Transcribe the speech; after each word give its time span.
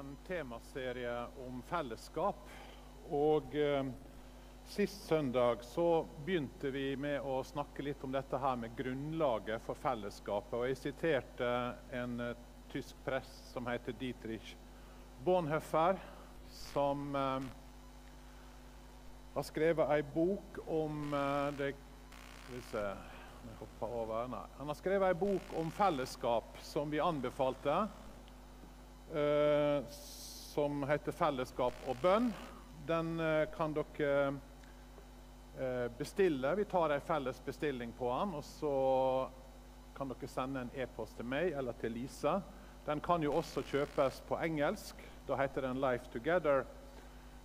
en 0.00 0.16
temaserie 0.26 1.16
om 1.46 1.62
fellesskap. 1.68 2.46
Og 3.10 3.54
eh, 3.56 3.90
Sist 4.70 5.08
søndag 5.08 5.64
så 5.64 6.06
begynte 6.24 6.70
vi 6.70 6.92
med 6.96 7.24
å 7.26 7.40
snakke 7.42 7.82
litt 7.82 8.04
om 8.06 8.12
dette 8.14 8.38
her 8.38 8.54
med 8.60 8.76
grunnlaget 8.78 9.64
for 9.66 9.74
fellesskapet. 9.74 10.54
Og 10.54 10.68
jeg 10.68 10.78
siterte 10.78 11.48
en 11.90 12.12
eh, 12.22 12.36
tysk 12.70 13.00
prest 13.02 13.48
som 13.50 13.66
heter 13.66 13.96
Dietrich 13.98 14.52
Bonhoeffer, 15.26 15.98
som 16.70 17.16
eh, 17.18 17.48
har 19.34 19.48
skrevet 19.48 19.90
ei 19.96 20.04
bok 20.14 20.60
om 20.70 21.16
eh, 21.18 21.48
det. 21.58 21.72
Han 24.60 24.70
har 24.70 24.78
skrevet 24.78 25.08
ei 25.10 25.18
bok 25.18 25.52
om 25.58 25.74
fellesskap 25.74 26.62
som 26.62 26.94
vi 26.94 27.02
anbefalte. 27.02 27.88
Eh, 29.14 29.82
som 29.90 30.82
heter 30.82 31.12
'Fellesskap 31.12 31.74
og 31.88 31.96
bønn'. 32.02 32.32
Den 32.86 33.20
eh, 33.20 33.46
kan 33.56 33.74
dere 33.74 34.38
eh, 35.58 35.88
bestille. 35.98 36.54
Vi 36.54 36.64
tar 36.64 36.90
en 36.90 37.00
felles 37.00 37.40
bestilling 37.44 37.92
på 37.92 38.06
den, 38.06 38.34
og 38.34 38.44
så 38.44 38.74
kan 39.96 40.08
dere 40.08 40.28
sende 40.28 40.62
en 40.62 40.70
e-post 40.74 41.16
til 41.16 41.26
meg 41.26 41.56
eller 41.58 41.72
til 41.80 41.90
Lisa. 41.90 42.40
Den 42.86 43.00
kan 43.00 43.22
jo 43.22 43.34
også 43.34 43.62
kjøpes 43.66 44.22
på 44.28 44.38
engelsk. 44.38 45.02
Da 45.26 45.34
heter 45.36 45.60
den 45.60 45.80
'Life 45.80 46.06
Together'. 46.14 46.64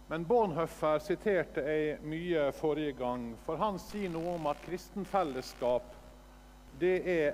Men 0.07 0.25
Bonhoeffer 0.25 0.99
siterte 0.99 1.61
jeg 1.61 1.97
mye 2.01 2.51
forrige 2.51 2.93
gang, 2.93 3.37
for 3.45 3.55
han 3.55 3.79
sier 3.79 4.09
noe 4.09 4.35
om 4.35 4.47
at 4.47 4.61
kristen 4.61 5.05
fellesskap, 5.05 5.95
det 6.79 7.01
er 7.09 7.33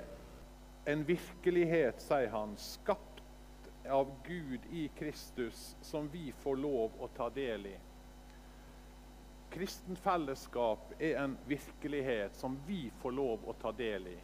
en 0.86 1.04
virkelighet, 1.08 2.00
sier 2.00 2.30
han, 2.30 2.56
skapt 2.56 3.11
av 3.92 4.10
Gud 4.26 4.60
i 4.70 4.88
Kristus, 4.88 5.76
som 5.80 6.08
vi 6.08 6.32
får 6.32 6.56
lov 6.56 6.90
å 6.98 7.08
ta 7.08 7.30
del 7.30 7.66
i. 7.66 7.76
Kristen 9.52 9.96
fellesskap 9.96 10.94
er 10.98 11.18
en 11.20 11.36
virkelighet 11.46 12.36
som 12.36 12.56
vi 12.66 12.86
får 13.02 13.12
lov 13.12 13.48
å 13.48 13.52
ta 13.52 13.72
del 13.76 14.06
i. 14.08 14.16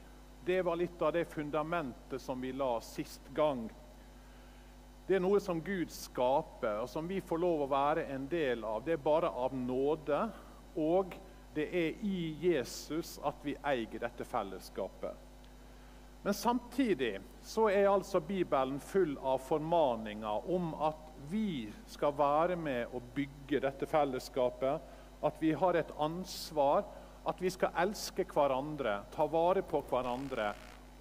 Det 0.45 0.63
var 0.63 0.77
litt 0.81 1.03
av 1.03 1.13
det 1.13 1.25
fundamentet 1.29 2.23
som 2.23 2.41
vi 2.41 2.53
la 2.53 2.81
sist 2.81 3.29
gang. 3.37 3.67
Det 5.07 5.19
er 5.19 5.21
noe 5.25 5.41
som 5.41 5.61
Gud 5.65 5.93
skaper, 5.93 6.81
og 6.83 6.89
som 6.89 7.09
vi 7.09 7.21
får 7.21 7.41
lov 7.45 7.67
å 7.67 7.71
være 7.73 8.07
en 8.15 8.25
del 8.29 8.65
av. 8.65 8.81
Det 8.85 8.97
er 8.97 9.05
bare 9.05 9.29
av 9.29 9.57
nåde, 9.57 10.23
og 10.77 11.17
det 11.55 11.69
er 11.69 12.05
i 12.05 12.19
Jesus 12.41 13.19
at 13.25 13.45
vi 13.45 13.57
eier 13.67 14.01
dette 14.01 14.25
fellesskapet. 14.25 15.28
Men 16.23 16.35
samtidig 16.35 17.21
så 17.43 17.69
er 17.71 17.89
altså 17.89 18.21
Bibelen 18.21 18.81
full 18.81 19.15
av 19.23 19.39
formaninger 19.39 20.51
om 20.51 20.73
at 20.75 21.13
vi 21.31 21.69
skal 21.87 22.15
være 22.19 22.57
med 22.59 22.95
å 22.95 23.01
bygge 23.15 23.61
dette 23.63 23.87
fellesskapet 23.87 24.97
at 25.21 25.39
vi 25.43 25.53
har 25.53 25.75
et 25.75 25.91
ansvar, 25.99 26.85
at 27.27 27.41
vi 27.43 27.51
skal 27.51 27.75
elske 27.83 28.27
hverandre, 28.31 29.01
ta 29.15 29.27
vare 29.31 29.63
på 29.67 29.81
hverandre 29.91 30.53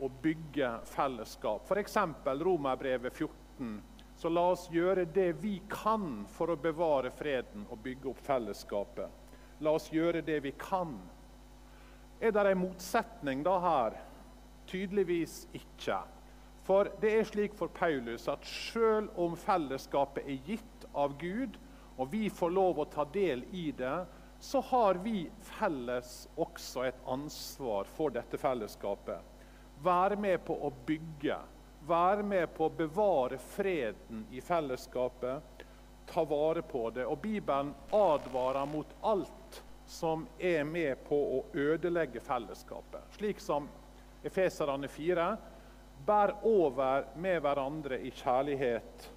og 0.02 0.18
bygge 0.22 0.72
fellesskap. 0.90 1.66
F.eks. 1.70 1.98
Romerbrevet 2.26 3.14
14. 3.14 3.78
Så 4.18 4.30
la 4.34 4.48
oss 4.54 4.66
gjøre 4.74 5.06
det 5.14 5.32
vi 5.42 5.60
kan 5.70 6.24
for 6.34 6.54
å 6.54 6.58
bevare 6.62 7.12
freden 7.14 7.68
og 7.70 7.82
bygge 7.86 8.10
opp 8.12 8.22
fellesskapet. 8.26 9.26
La 9.62 9.74
oss 9.78 9.92
gjøre 9.94 10.24
det 10.26 10.40
vi 10.46 10.54
kan. 10.58 10.96
Er 12.20 12.34
det 12.34 12.46
en 12.50 12.64
motsetning 12.64 13.44
da 13.46 13.58
her? 13.62 13.98
Tydeligvis 14.68 15.46
ikke. 15.56 16.02
For 16.68 16.90
det 17.02 17.14
er 17.16 17.28
slik 17.28 17.56
for 17.56 17.72
Paulus 17.72 18.28
at 18.28 18.44
selv 18.48 19.14
om 19.20 19.38
fellesskapet 19.40 20.28
er 20.28 20.42
gitt 20.46 20.88
av 20.94 21.16
Gud, 21.22 21.56
og 21.98 22.12
vi 22.12 22.28
får 22.30 22.52
lov 22.54 22.82
å 22.84 22.90
ta 22.92 23.06
del 23.14 23.46
i 23.56 23.70
det, 23.72 23.98
så 24.40 24.62
har 24.62 25.00
vi 25.02 25.30
felles 25.42 26.28
også 26.36 26.84
et 26.86 27.00
ansvar 27.10 27.88
for 27.90 28.14
dette 28.14 28.38
fellesskapet. 28.38 29.24
Være 29.84 30.18
med 30.20 30.44
på 30.46 30.58
å 30.68 30.74
bygge, 30.86 31.40
være 31.88 32.26
med 32.28 32.52
på 32.58 32.68
å 32.68 32.76
bevare 32.84 33.40
freden 33.42 34.28
i 34.32 34.42
fellesskapet, 34.44 35.66
ta 36.08 36.24
vare 36.24 36.62
på 36.62 36.90
det. 36.96 37.06
Og 37.08 37.20
Bibelen 37.24 37.74
advarer 37.94 38.68
mot 38.70 38.94
alt 39.02 39.64
som 39.88 40.28
er 40.40 40.64
med 40.68 41.04
på 41.08 41.18
å 41.38 41.44
ødelegge 41.56 42.22
fellesskapet. 42.24 43.08
Slik 43.18 43.42
som 43.42 43.70
Efeserne 44.24 44.88
4. 44.88 45.38
Bær 46.06 46.36
over 46.46 47.06
med 47.18 47.42
hverandre 47.42 48.00
i 48.00 48.12
kjærlighet 48.12 49.12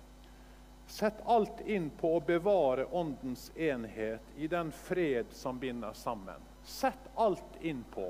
Sett 0.90 1.20
alt 1.24 1.60
inn 1.70 1.90
på 1.90 2.16
å 2.16 2.20
bevare 2.20 2.84
åndens 2.84 3.52
enhet 3.54 4.32
i 4.36 4.48
den 4.50 4.72
fred 4.74 5.26
som 5.30 5.58
binder 5.58 5.92
sammen. 5.94 6.40
Sett 6.66 7.06
alt 7.14 7.60
inn 7.60 7.84
på. 7.94 8.08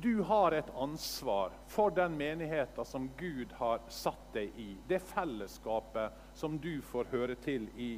Du 0.00 0.22
har 0.22 0.52
et 0.52 0.70
ansvar 0.76 1.52
for 1.68 1.90
den 1.90 2.16
menigheten 2.16 2.84
som 2.84 3.10
Gud 3.16 3.52
har 3.58 3.82
satt 3.88 4.32
deg 4.32 4.56
i. 4.56 4.76
Det 4.88 5.02
fellesskapet 5.04 6.16
som 6.34 6.56
du 6.58 6.80
får 6.80 7.12
høre 7.12 7.36
til 7.44 7.68
i. 7.76 7.92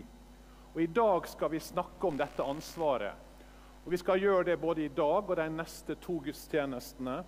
Og 0.74 0.82
I 0.82 0.90
dag 0.90 1.28
skal 1.28 1.54
vi 1.54 1.62
snakke 1.62 2.06
om 2.06 2.18
dette 2.18 2.42
ansvaret. 2.42 3.14
Og 3.84 3.92
Vi 3.92 4.02
skal 4.02 4.22
gjøre 4.22 4.48
det 4.50 4.58
både 4.58 4.88
i 4.88 4.90
dag 4.90 5.22
og 5.22 5.36
de 5.38 5.46
neste 5.54 5.94
to 6.02 6.18
gudstjenestene. 6.24 7.20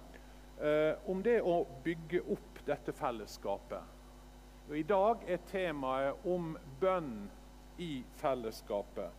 Eh, 0.61 1.11
om 1.11 1.23
det 1.23 1.41
å 1.43 1.67
bygge 1.83 2.21
opp 2.31 2.61
dette 2.67 2.93
fellesskapet. 2.93 3.83
Og 4.69 4.77
I 4.79 4.85
dag 4.87 5.25
er 5.29 5.43
temaet 5.51 6.27
om 6.31 6.55
bønn 6.81 7.27
i 7.83 8.05
fellesskapet. 8.21 9.11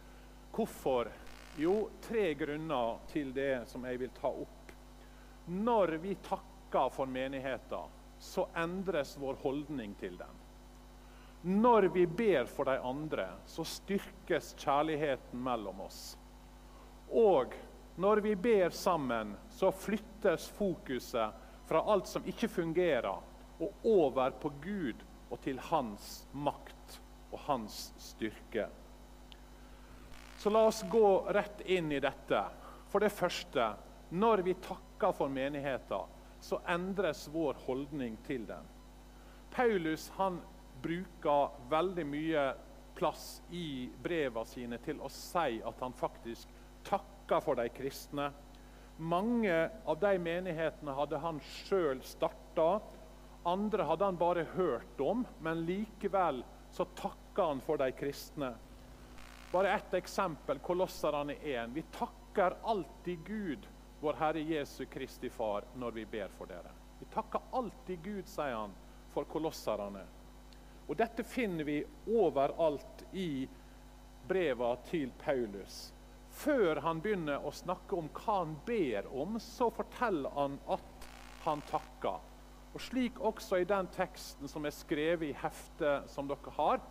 Hvorfor? 0.56 1.12
Jo, 1.60 1.90
tre 2.04 2.34
grunner 2.34 2.98
til 3.12 3.34
det 3.36 3.68
som 3.70 3.84
jeg 3.88 4.00
vil 4.00 4.16
ta 4.16 4.32
opp. 4.32 4.72
Når 5.46 5.98
vi 6.04 6.16
takker 6.26 6.90
for 6.92 7.08
menigheten, 7.08 7.92
så 8.20 8.48
endres 8.58 9.14
vår 9.20 9.38
holdning 9.44 9.94
til 10.00 10.18
den. 10.18 10.42
Når 11.46 11.92
vi 11.94 12.08
ber 12.08 12.48
for 12.50 12.66
de 12.66 12.80
andre, 12.82 13.28
så 13.46 13.64
styrkes 13.68 14.56
kjærligheten 14.58 15.44
mellom 15.46 15.84
oss. 15.86 16.16
Og 17.12 17.54
når 17.96 18.22
vi 18.26 18.36
ber 18.36 18.70
sammen, 18.70 19.36
så 19.50 19.72
flyttes 19.72 20.50
fokuset 20.58 21.44
fra 21.66 21.82
alt 21.92 22.08
som 22.08 22.26
ikke 22.28 22.50
fungerer, 22.52 23.22
og 23.60 23.86
over 23.88 24.36
på 24.36 24.52
Gud 24.64 25.06
og 25.32 25.40
til 25.44 25.60
hans 25.72 26.26
makt 26.34 27.00
og 27.32 27.40
hans 27.48 27.94
styrke. 28.00 28.68
Så 30.38 30.52
la 30.52 30.66
oss 30.68 30.84
gå 30.92 31.08
rett 31.34 31.64
inn 31.72 31.88
i 31.96 32.02
dette. 32.04 32.42
For 32.92 33.00
det 33.02 33.14
første, 33.16 33.72
når 34.12 34.44
vi 34.46 34.58
takker 34.60 35.16
for 35.16 35.32
menigheten, 35.32 36.12
så 36.44 36.60
endres 36.70 37.26
vår 37.34 37.58
holdning 37.66 38.20
til 38.28 38.44
den. 38.46 38.68
Paulus 39.56 40.12
han 40.20 40.42
bruker 40.84 41.56
veldig 41.72 42.06
mye 42.06 42.46
plass 42.96 43.40
i 43.56 43.88
brevene 44.04 44.46
sine 44.48 44.80
til 44.84 45.00
å 45.02 45.10
si 45.12 45.62
at 45.64 45.82
han 45.82 45.96
faktisk 45.96 46.52
takker 46.86 47.15
for 47.28 47.56
de 47.56 47.70
kristne. 47.70 48.32
Mange 48.98 49.56
av 49.86 49.98
de 50.00 50.14
menighetene 50.22 50.94
hadde 50.96 51.20
han 51.20 51.42
sjøl 51.44 52.04
starta 52.06 52.70
andre 53.46 53.84
hadde 53.84 54.06
han 54.06 54.18
bare 54.18 54.44
hørt 54.44 55.02
om, 55.02 55.26
men 55.40 55.66
likevel 55.66 56.44
så 56.72 56.86
takka 56.86 57.44
han 57.46 57.62
for 57.62 57.78
de 57.78 57.92
kristne. 57.92 58.56
Bare 59.52 59.74
ett 59.74 59.94
eksempel, 59.94 60.60
Kolosserne 60.60 61.34
1. 61.34 61.70
Vi 61.74 61.82
takker 61.82 62.56
alltid 62.64 63.20
Gud, 63.26 63.68
vår 64.02 64.14
Herre 64.14 64.42
Jesu 64.42 64.86
Kristi 64.86 65.30
Far, 65.30 65.64
når 65.76 65.92
vi 65.92 66.06
ber 66.06 66.34
for 66.38 66.50
dere. 66.50 66.74
Vi 67.00 67.06
takker 67.14 67.42
alltid 67.52 68.02
Gud, 68.04 68.28
sier 68.28 68.56
han, 68.56 68.74
for 69.14 69.30
kolosserne. 69.30 70.02
Og 70.88 70.98
Dette 70.98 71.24
finner 71.24 71.64
vi 71.64 71.84
overalt 72.10 73.06
i 73.14 73.48
breva 74.28 74.76
til 74.90 75.12
Paulus. 75.22 75.94
Før 76.36 76.82
han 76.84 77.00
begynner 77.00 77.46
å 77.48 77.52
snakke 77.56 77.96
om 77.96 78.10
hva 78.12 78.42
han 78.42 78.56
ber 78.68 79.08
om, 79.08 79.38
så 79.40 79.70
forteller 79.72 80.34
han 80.36 80.58
at 80.68 81.08
han 81.46 81.62
takker. 81.70 82.20
Og 82.76 82.82
Slik 82.84 83.22
også 83.24 83.62
i 83.62 83.68
den 83.70 83.88
teksten 83.96 84.52
som 84.52 84.68
er 84.68 84.76
skrevet 84.76 85.30
i 85.30 85.38
heftet 85.40 86.10
som 86.12 86.28
dere 86.28 86.56
har. 86.58 86.84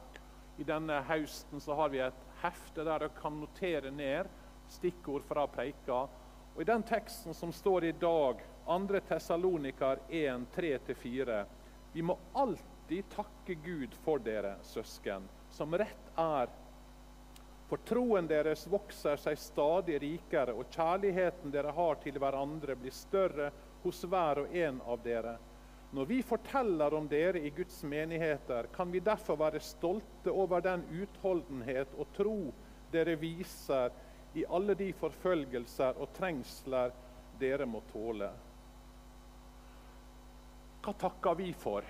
I 0.57 0.65
denne 0.65 1.03
høsten 1.05 1.61
så 1.61 1.77
har 1.77 1.93
vi 1.93 2.01
et 2.01 2.25
hefte 2.41 2.81
der 2.81 3.05
dere 3.05 3.13
kan 3.19 3.37
notere 3.43 3.93
ned 3.93 4.31
stikkord 4.73 5.27
fra 5.29 5.45
preika. 5.51 6.07
Og 6.55 6.63
I 6.63 6.69
den 6.71 6.87
teksten 6.87 7.37
som 7.37 7.53
står 7.53 7.91
i 7.91 7.95
dag, 8.01 8.41
2. 8.65 9.01
Tessalonikar 9.11 10.01
1, 10.09 10.47
3-4 10.57 11.45
Vi 11.93 12.03
må 12.03 12.17
alltid 12.33 13.11
takke 13.13 13.59
Gud 13.61 13.93
for 14.07 14.23
dere, 14.25 14.57
søsken, 14.65 15.29
som 15.53 15.77
rett 15.77 16.15
er. 16.17 16.49
For 17.69 17.81
troen 17.89 18.29
deres 18.29 18.67
vokser 18.69 19.17
seg 19.21 19.39
stadig 19.41 19.97
rikere, 20.03 20.53
og 20.53 20.69
kjærligheten 20.73 21.53
dere 21.55 21.73
har 21.73 22.01
til 22.03 22.19
hverandre, 22.21 22.77
blir 22.77 22.93
større 22.93 23.51
hos 23.85 24.05
hver 24.05 24.45
og 24.45 24.57
en 24.57 24.81
av 24.85 25.01
dere. 25.05 25.39
Når 25.95 26.09
vi 26.11 26.23
forteller 26.27 26.95
om 26.95 27.07
dere 27.09 27.41
i 27.41 27.53
Guds 27.55 27.83
menigheter, 27.87 28.69
kan 28.75 28.91
vi 28.93 29.01
derfor 29.01 29.39
være 29.39 29.63
stolte 29.63 30.33
over 30.33 30.65
den 30.65 30.83
utholdenhet 30.91 31.93
og 31.95 32.11
tro 32.17 32.39
dere 32.93 33.15
viser 33.21 33.93
i 34.35 34.43
alle 34.51 34.75
de 34.75 34.91
forfølgelser 34.99 36.01
og 36.03 36.11
trengsler 36.17 36.91
dere 37.39 37.67
må 37.71 37.85
tåle. 37.93 38.33
Hva 40.85 40.97
takker 41.01 41.39
vi 41.39 41.53
for? 41.57 41.87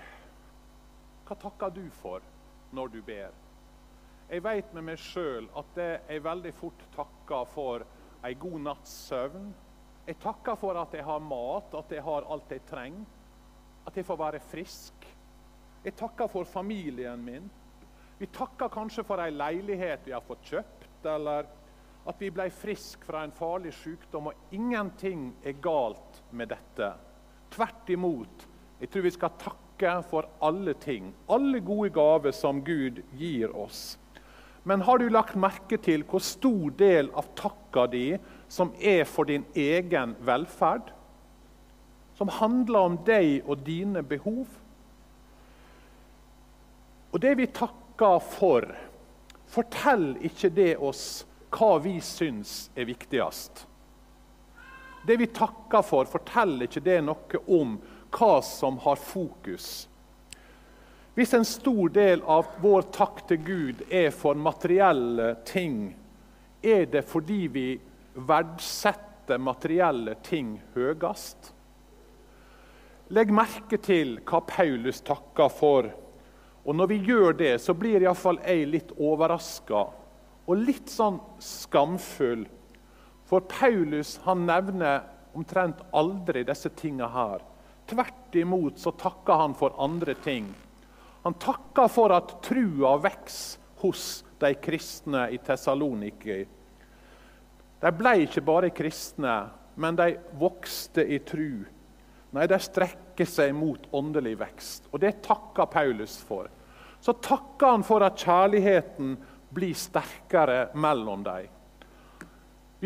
Hva 1.25 1.39
takker 1.41 1.73
du 1.73 1.83
for 1.97 2.23
når 2.77 2.93
du 2.93 3.01
ber? 3.05 3.44
Jeg 4.25 4.41
vet 4.41 4.71
med 4.73 4.87
meg 4.87 4.97
sjøl 4.97 5.45
at 5.59 5.75
jeg 5.77 6.23
veldig 6.25 6.51
fort 6.57 6.79
takker 6.95 7.45
for 7.53 7.83
en 8.25 8.39
god 8.41 8.61
natts 8.65 8.93
søvn. 9.09 9.51
Jeg 10.07 10.17
takker 10.21 10.57
for 10.57 10.77
at 10.81 10.93
jeg 10.97 11.05
har 11.05 11.21
mat, 11.21 11.75
at 11.77 11.91
jeg 11.93 12.01
har 12.05 12.25
alt 12.33 12.53
jeg 12.53 12.63
trenger. 12.65 13.05
At 13.85 13.97
jeg 13.97 14.05
får 14.05 14.17
være 14.17 14.39
frisk. 14.41 15.05
Jeg 15.85 15.93
takker 15.97 16.29
for 16.31 16.49
familien 16.49 17.21
min. 17.21 17.45
Vi 18.17 18.25
takker 18.33 18.71
kanskje 18.73 19.03
for 19.05 19.21
ei 19.21 19.29
leilighet 19.29 20.07
vi 20.07 20.13
har 20.15 20.23
fått 20.25 20.47
kjøpt, 20.49 21.05
eller 21.05 21.45
at 22.09 22.21
vi 22.21 22.31
ble 22.33 22.47
friske 22.53 23.05
fra 23.05 23.21
en 23.25 23.33
farlig 23.35 23.75
sykdom. 23.77 24.31
Og 24.31 24.55
ingenting 24.57 25.27
er 25.45 25.59
galt 25.61 26.23
med 26.31 26.49
dette. 26.53 26.89
Tvert 27.53 27.93
imot. 27.93 28.47
Jeg 28.81 28.89
tror 28.89 29.05
vi 29.05 29.13
skal 29.13 29.37
takke 29.37 29.93
for 30.09 30.31
alle 30.41 30.73
ting. 30.81 31.11
Alle 31.29 31.61
gode 31.61 31.91
gaver 31.93 32.33
som 32.33 32.63
Gud 32.65 33.03
gir 33.19 33.53
oss. 33.53 33.99
Men 34.65 34.81
har 34.81 34.97
du 34.97 35.09
lagt 35.13 35.37
merke 35.37 35.77
til 35.77 36.01
hvor 36.09 36.23
stor 36.25 36.73
del 36.79 37.11
av 37.13 37.27
takka 37.37 37.85
di 37.91 38.15
som 38.49 38.71
er 38.81 39.03
for 39.05 39.29
din 39.29 39.45
egen 39.53 40.15
velferd? 40.25 40.89
Som 42.17 42.31
handler 42.33 42.89
om 42.89 42.97
deg 43.05 43.45
og 43.45 43.61
dine 43.67 44.01
behov? 44.01 44.49
Og 47.13 47.21
det 47.21 47.35
vi 47.37 47.45
takker 47.45 48.17
for, 48.25 48.65
fortell 49.53 50.15
ikke 50.25 50.49
det 50.49 50.73
oss 50.81 51.05
hva 51.53 51.75
vi 51.83 51.99
syns 52.03 52.71
er 52.75 52.89
viktigst. 52.89 53.67
Det 55.05 55.19
vi 55.21 55.29
takker 55.29 55.85
for, 55.85 56.09
forteller 56.09 56.65
ikke 56.65 56.83
det 56.83 56.97
noe 57.05 57.41
om 57.53 57.77
hva 58.15 58.39
som 58.41 58.81
har 58.81 58.97
fokus. 58.97 59.85
Hvis 61.15 61.33
en 61.33 61.45
stor 61.47 61.89
del 61.95 62.19
av 62.27 62.49
vår 62.59 62.89
takk 62.91 63.21
til 63.29 63.37
Gud 63.39 63.83
er 63.87 64.09
for 64.11 64.35
materielle 64.35 65.29
ting, 65.47 65.93
er 66.59 66.89
det 66.91 67.05
fordi 67.07 67.45
vi 67.47 67.67
verdsetter 68.27 69.39
materielle 69.39 70.17
ting 70.25 70.57
høyest? 70.73 71.53
Legg 73.15 73.31
merke 73.31 73.79
til 73.79 74.17
hva 74.27 74.41
Paulus 74.43 74.99
takker 75.07 75.53
for. 75.55 75.87
Og 76.65 76.75
Når 76.75 76.91
vi 76.91 76.99
gjør 77.07 77.37
det, 77.37 77.53
så 77.61 77.77
blir 77.77 78.03
iallfall 78.03 78.41
jeg 78.43 78.67
litt 78.73 78.91
overraska 78.97 79.85
og 80.45 80.67
litt 80.67 80.91
sånn 80.91 81.21
skamfull. 81.39 82.43
For 83.25 83.45
Paulus 83.47 84.17
han 84.25 84.43
nevner 84.49 85.05
omtrent 85.31 85.79
aldri 85.95 86.43
disse 86.43 86.73
tinga 86.75 87.07
her. 87.07 87.39
Tvert 87.87 88.35
imot 88.35 88.83
så 88.83 88.91
takker 88.91 89.45
han 89.45 89.55
for 89.55 89.77
andre 89.79 90.17
ting. 90.25 90.51
Han 91.25 91.33
takker 91.41 91.89
for 91.89 92.13
at 92.13 92.35
trua 92.45 92.95
vokser 93.01 93.61
hos 93.81 94.23
de 94.39 94.51
kristne 94.61 95.23
i 95.33 95.39
Tessaloniki. 95.41 96.43
De 97.81 97.91
ble 97.97 98.11
ikke 98.27 98.43
bare 98.45 98.69
kristne, 98.73 99.33
men 99.75 99.97
de 99.97 100.11
vokste 100.37 101.01
i 101.01 101.17
tru. 101.25 101.65
Nei, 102.35 102.45
de 102.45 102.59
strekker 102.61 103.25
seg 103.25 103.55
mot 103.57 103.89
åndelig 103.95 104.35
vekst. 104.37 104.89
Og 104.93 105.01
det 105.01 105.15
takker 105.25 105.65
Paulus 105.71 106.17
for. 106.27 106.51
Så 107.01 107.15
takker 107.25 107.73
han 107.73 107.85
for 107.87 108.05
at 108.05 108.21
kjærligheten 108.21 109.15
blir 109.55 109.73
sterkere 109.77 110.67
mellom 110.77 111.23
dem. 111.25 111.49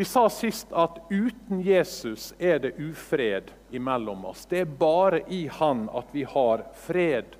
Vi 0.00 0.06
sa 0.08 0.28
sist 0.32 0.70
at 0.72 0.96
uten 1.10 1.60
Jesus 1.60 2.30
er 2.38 2.62
det 2.62 2.76
ufred 2.78 3.50
imellom 3.74 4.24
oss. 4.30 4.46
Det 4.48 4.62
er 4.62 4.76
bare 4.80 5.20
i 5.28 5.42
Han 5.60 5.88
at 5.92 6.08
vi 6.14 6.22
har 6.24 6.64
fred. 6.86 7.36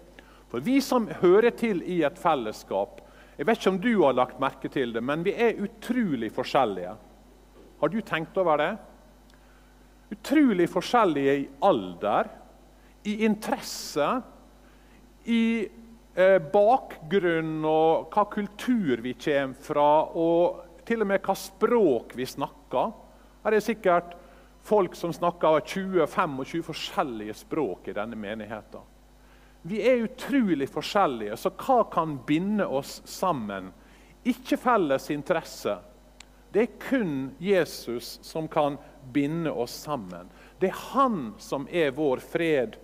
For 0.51 0.63
vi 0.67 0.81
som 0.83 1.07
hører 1.21 1.55
til 1.55 1.83
i 1.87 2.01
et 2.07 2.19
fellesskap 2.19 3.01
Jeg 3.39 3.47
vet 3.47 3.61
ikke 3.61 3.71
om 3.73 3.81
du 3.81 3.93
har 4.03 4.17
lagt 4.19 4.41
merke 4.43 4.69
til 4.69 4.93
det, 4.93 5.01
men 5.01 5.23
vi 5.25 5.33
er 5.33 5.63
utrolig 5.65 6.29
forskjellige. 6.35 6.91
Har 7.81 7.89
du 7.89 8.01
tenkt 8.05 8.37
over 8.37 8.61
det? 8.61 8.73
Utrolig 10.13 10.67
forskjellige 10.69 11.37
i 11.39 11.47
alder, 11.65 12.29
i 13.09 13.15
interesse, 13.25 14.11
i 15.25 15.45
eh, 15.65 16.37
bakgrunn 16.53 17.65
og 17.65 18.13
hva 18.13 18.27
kultur 18.29 19.01
vi 19.01 19.17
kommer 19.17 19.57
fra, 19.71 19.89
og 20.13 20.85
til 20.85 21.01
og 21.01 21.09
med 21.09 21.25
hva 21.25 21.41
språk 21.41 22.13
vi 22.21 22.29
snakker. 22.29 22.93
Her 23.41 23.57
er 23.57 23.65
sikkert 23.65 24.17
folk 24.69 25.01
som 25.01 25.17
snakker 25.17 25.63
20-25 25.65 26.65
forskjellige 26.67 27.41
språk 27.41 27.89
i 27.89 27.97
denne 27.97 28.21
menigheten. 28.21 28.85
Vi 29.63 29.83
er 29.85 30.07
utrolig 30.07 30.69
forskjellige, 30.73 31.37
så 31.37 31.53
hva 31.53 31.83
kan 31.93 32.17
binde 32.27 32.65
oss 32.67 33.01
sammen? 33.09 33.69
Ikke 34.25 34.57
felles 34.61 35.11
interesse. 35.13 35.77
Det 36.53 36.63
er 36.63 36.79
kun 36.83 37.13
Jesus 37.39 38.19
som 38.27 38.49
kan 38.49 38.79
binde 39.13 39.53
oss 39.53 39.75
sammen. 39.85 40.31
Det 40.61 40.71
er 40.71 40.81
han 40.93 41.35
som 41.39 41.69
er 41.71 41.93
vår 41.97 42.25
fred. 42.25 42.79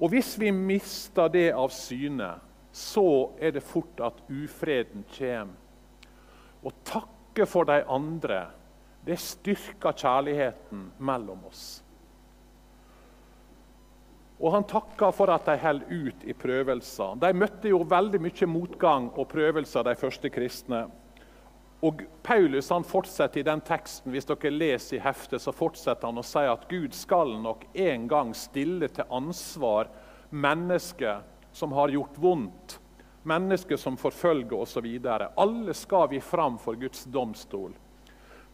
Og 0.00 0.10
hvis 0.10 0.34
vi 0.40 0.50
mister 0.50 1.28
det 1.30 1.52
av 1.54 1.70
syne, 1.72 2.34
så 2.72 3.30
er 3.38 3.52
det 3.52 3.62
fort 3.62 4.00
at 4.00 4.24
ufreden 4.32 5.04
kommer. 5.12 5.58
Å 6.62 6.70
takke 6.86 7.44
for 7.46 7.66
de 7.66 7.80
andre, 7.90 8.46
det 9.04 9.18
styrker 9.18 9.96
kjærligheten 9.98 10.92
mellom 11.02 11.42
oss. 11.48 11.81
Og 14.42 14.50
han 14.56 14.66
takka 14.66 15.12
for 15.14 15.30
at 15.30 15.46
de 15.46 15.54
holdt 15.62 15.90
ut 15.90 16.24
i 16.26 16.34
prøvelser. 16.34 17.14
De 17.22 17.30
møtte 17.38 17.70
jo 17.70 17.84
veldig 17.86 18.18
mye 18.24 18.48
motgang 18.50 19.12
og 19.14 19.28
prøvelser, 19.30 19.86
de 19.86 19.94
første 19.98 20.30
kristne. 20.34 20.88
Og 21.82 22.02
Paulus 22.22 22.68
han 22.70 22.84
fortsetter 22.86 23.40
i 23.40 23.46
den 23.46 23.62
teksten, 23.66 24.10
hvis 24.14 24.26
dere 24.26 24.50
leser 24.54 24.98
i 24.98 25.02
heftet, 25.02 25.42
så 25.42 25.54
fortsetter 25.54 26.10
han 26.10 26.18
å 26.18 26.26
si 26.26 26.42
at 26.46 26.66
Gud 26.70 26.94
skal 26.94 27.34
nok 27.42 27.64
en 27.74 28.06
gang 28.10 28.34
stille 28.38 28.90
til 28.90 29.14
ansvar 29.14 29.90
mennesker 30.30 31.22
som 31.52 31.74
har 31.74 31.90
gjort 31.94 32.18
vondt, 32.22 32.78
mennesker 33.22 33.78
som 33.78 33.98
forfølger 33.98 34.62
osv. 34.62 34.88
Alle 35.38 35.74
skal 35.74 36.08
vi 36.10 36.22
fram 36.22 36.58
for 36.58 36.78
Guds 36.78 37.04
domstol. 37.10 37.74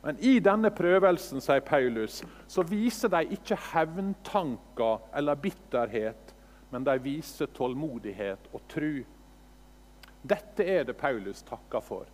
Men 0.03 0.19
i 0.23 0.39
denne 0.41 0.71
prøvelsen 0.71 1.43
sier 1.43 1.63
Paulus, 1.67 2.21
så 2.47 2.63
viser 2.67 3.11
de 3.13 3.25
ikke 3.35 3.59
hevntanker 3.73 5.09
eller 5.19 5.41
bitterhet, 5.43 6.35
men 6.71 6.85
de 6.87 6.95
viser 7.03 7.51
tålmodighet 7.57 8.51
og 8.53 8.63
tru. 8.71 9.03
Dette 10.23 10.65
er 10.65 10.87
det 10.87 10.97
Paulus 10.99 11.43
takker 11.47 11.83
for. 11.83 12.07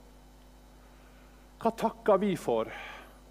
Hva 1.61 1.73
takker 1.81 2.21
vi 2.21 2.35
for 2.41 2.69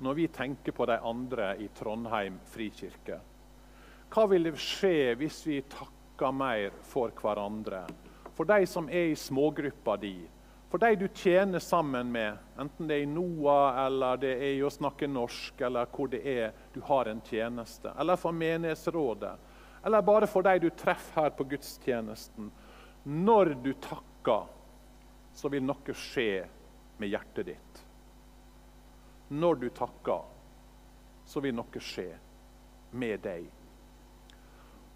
når 0.03 0.17
vi 0.17 0.29
tenker 0.33 0.75
på 0.75 0.87
de 0.89 0.97
andre 1.05 1.53
i 1.61 1.67
Trondheim 1.77 2.39
frikirke? 2.53 3.19
Hva 4.13 4.27
vil 4.29 4.49
det 4.49 4.59
skje 4.61 5.13
hvis 5.17 5.41
vi 5.47 5.59
takker 5.69 6.33
mer 6.35 6.75
for 6.85 7.13
hverandre? 7.17 7.83
For 8.33 8.49
de 8.49 8.65
som 8.69 8.89
er 8.89 9.11
i 9.11 9.17
smågruppa 9.17 9.95
di, 10.01 10.15
for 10.73 10.77
de 10.77 10.95
du 10.95 11.07
tjener 11.07 11.59
sammen 11.59 12.11
med, 12.11 12.37
enten 12.57 12.87
det 12.87 12.95
er 12.95 13.03
i 13.03 13.05
NOA 13.05 13.85
eller 13.85 14.17
det 14.17 14.31
er 14.33 14.55
i 14.55 14.61
å 14.65 14.71
snakke 14.73 15.05
norsk, 15.05 15.59
eller 15.61 15.85
hvor 15.93 16.07
det 16.09 16.21
er 16.25 16.53
du 16.73 16.79
har 16.87 17.05
en 17.05 17.19
tjeneste, 17.21 17.91
eller 17.93 18.17
for 18.17 18.33
menighetsrådet, 18.33 19.33
eller 19.85 20.01
bare 20.01 20.25
for 20.25 20.41
de 20.41 20.55
du 20.63 20.71
treffer 20.73 21.21
her 21.21 21.35
på 21.37 21.45
gudstjenesten 21.51 22.47
Når 23.03 23.53
du 23.61 23.69
takker, 23.85 24.47
så 25.37 25.51
vil 25.53 25.61
noe 25.61 25.93
skje 25.93 26.47
med 26.97 27.11
hjertet 27.11 27.45
ditt. 27.51 27.81
Når 29.29 29.59
du 29.61 29.67
takker, 29.69 30.23
så 31.25 31.43
vil 31.45 31.53
noe 31.53 31.81
skje 31.81 32.07
med 32.97 33.21
deg. 33.27 33.45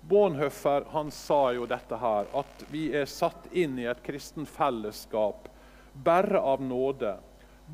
Bonhoeffer 0.09 0.89
han 0.89 1.13
sa 1.13 1.51
jo 1.53 1.69
dette 1.69 2.01
her, 2.01 2.33
at 2.33 2.65
vi 2.73 2.87
er 2.97 3.05
satt 3.05 3.45
inn 3.53 3.77
i 3.77 3.85
et 3.85 4.01
kristen 4.01 4.49
fellesskap 4.49 5.51
bare 6.03 6.39
av 6.39 6.61
nåde. 6.61 7.17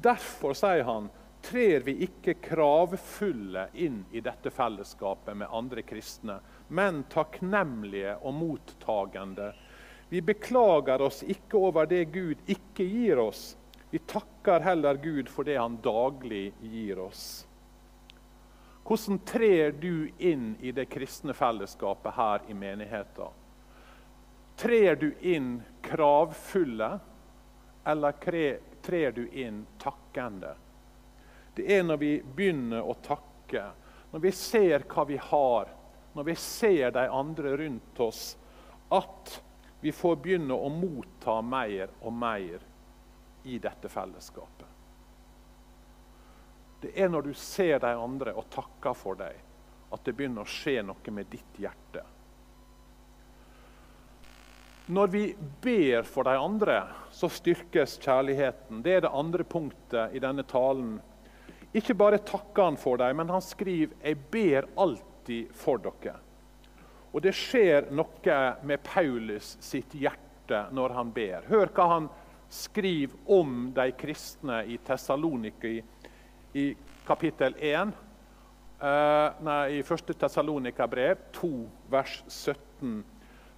Derfor, 0.01 0.53
sier 0.53 0.84
han, 0.84 1.10
trer 1.44 1.84
vi 1.84 1.98
ikke 2.06 2.38
kravfulle 2.39 3.68
inn 3.74 4.03
i 4.12 4.22
dette 4.24 4.51
fellesskapet 4.51 5.38
med 5.38 5.51
andre 5.51 5.84
kristne, 5.84 6.39
men 6.68 7.03
takknemlige 7.12 8.15
og 8.22 8.34
mottagende. 8.38 9.51
Vi 10.10 10.22
beklager 10.22 11.01
oss 11.01 11.24
ikke 11.24 11.60
over 11.60 11.89
det 11.89 12.06
Gud 12.13 12.39
ikke 12.48 12.86
gir 12.88 13.20
oss. 13.20 13.58
Vi 13.89 14.00
takker 14.00 14.63
heller 14.65 14.98
Gud 14.98 15.30
for 15.30 15.46
det 15.46 15.60
Han 15.60 15.77
daglig 15.84 16.53
gir 16.62 17.00
oss. 17.00 17.46
Hvordan 18.84 19.20
trer 19.25 19.72
du 19.72 20.10
inn 20.18 20.56
i 20.60 20.72
det 20.75 20.89
kristne 20.92 21.34
fellesskapet 21.34 22.15
her 22.18 22.42
i 22.50 22.53
menigheten? 22.53 23.32
Trer 24.60 24.96
du 25.00 25.13
inn 25.22 25.62
kravfulle, 25.82 27.00
eller 27.86 28.12
trer 28.82 29.12
du 29.12 29.28
inn 29.30 29.66
takkende? 29.82 30.56
Det 31.56 31.68
er 31.78 31.84
når 31.84 31.98
vi 32.02 32.12
begynner 32.36 32.86
å 32.86 32.96
takke, 33.06 33.66
når 34.12 34.24
vi 34.24 34.32
ser 34.36 34.86
hva 34.90 35.06
vi 35.06 35.18
har, 35.22 35.70
når 36.13 36.24
vi 36.24 36.36
ser 36.36 36.92
de 36.96 37.08
andre 37.10 37.58
rundt 37.58 38.00
oss, 38.00 38.24
at 38.90 39.42
vi 39.82 39.92
får 39.92 40.16
begynne 40.24 40.56
å 40.56 40.70
motta 40.70 41.42
mer 41.42 41.92
og 42.02 42.13
mer 42.13 42.62
i 43.44 43.60
dette 43.60 43.90
fellesskapet. 43.90 44.70
Det 46.84 46.94
er 47.00 47.10
når 47.10 47.30
du 47.30 47.34
ser 47.34 47.80
de 47.80 47.92
andre 47.96 48.34
og 48.36 48.50
takker 48.52 48.96
for 48.98 49.20
dem, 49.20 49.38
at 49.94 50.04
det 50.06 50.16
begynner 50.18 50.44
å 50.44 50.50
skje 50.50 50.82
noe 50.84 51.13
med 51.16 51.30
ditt 51.32 51.60
hjerte. 51.62 52.04
Når 54.86 55.08
vi 55.08 55.36
ber 55.63 56.04
for 56.04 56.28
de 56.28 56.36
andre, 56.36 56.82
så 57.12 57.30
styrkes 57.32 57.96
kjærligheten. 58.04 58.82
Det 58.84 58.98
er 58.98 59.06
det 59.06 59.13
andre 59.16 59.46
punktet 59.48 60.12
i 60.12 60.20
denne 60.20 60.44
talen. 60.44 60.98
Ikke 61.72 61.96
bare 61.96 62.20
takker 62.20 62.68
han 62.68 62.78
for 62.78 63.00
dem, 63.00 63.16
men 63.18 63.30
han 63.30 63.42
skriver 63.42 63.96
'Jeg 64.04 64.18
ber 64.32 64.68
alltid 64.78 65.54
for 65.56 65.78
dere'. 65.78 66.20
Og 67.13 67.22
det 67.22 67.34
skjer 67.34 67.92
noe 67.92 68.58
med 68.63 68.84
Paulus 68.84 69.58
sitt 69.62 69.94
hjerte 69.94 70.68
når 70.72 70.94
han 70.94 71.12
ber. 71.12 71.48
Hør 71.48 71.68
hva 71.68 71.88
han 71.88 72.10
skriver 72.50 73.16
om 73.28 73.72
de 73.74 73.92
kristne 73.92 74.66
i 74.68 74.78
Tessalonika 74.78 75.82
i 76.54 76.75
kapittel 77.08 77.56
1, 77.58 77.94
Uh, 78.84 79.32
nei, 79.40 79.78
i 79.78 79.80
1. 79.80 80.10
Tessalonika-brev 80.20 81.16
2, 81.32 81.50
vers 81.88 82.18
17. 82.28 83.06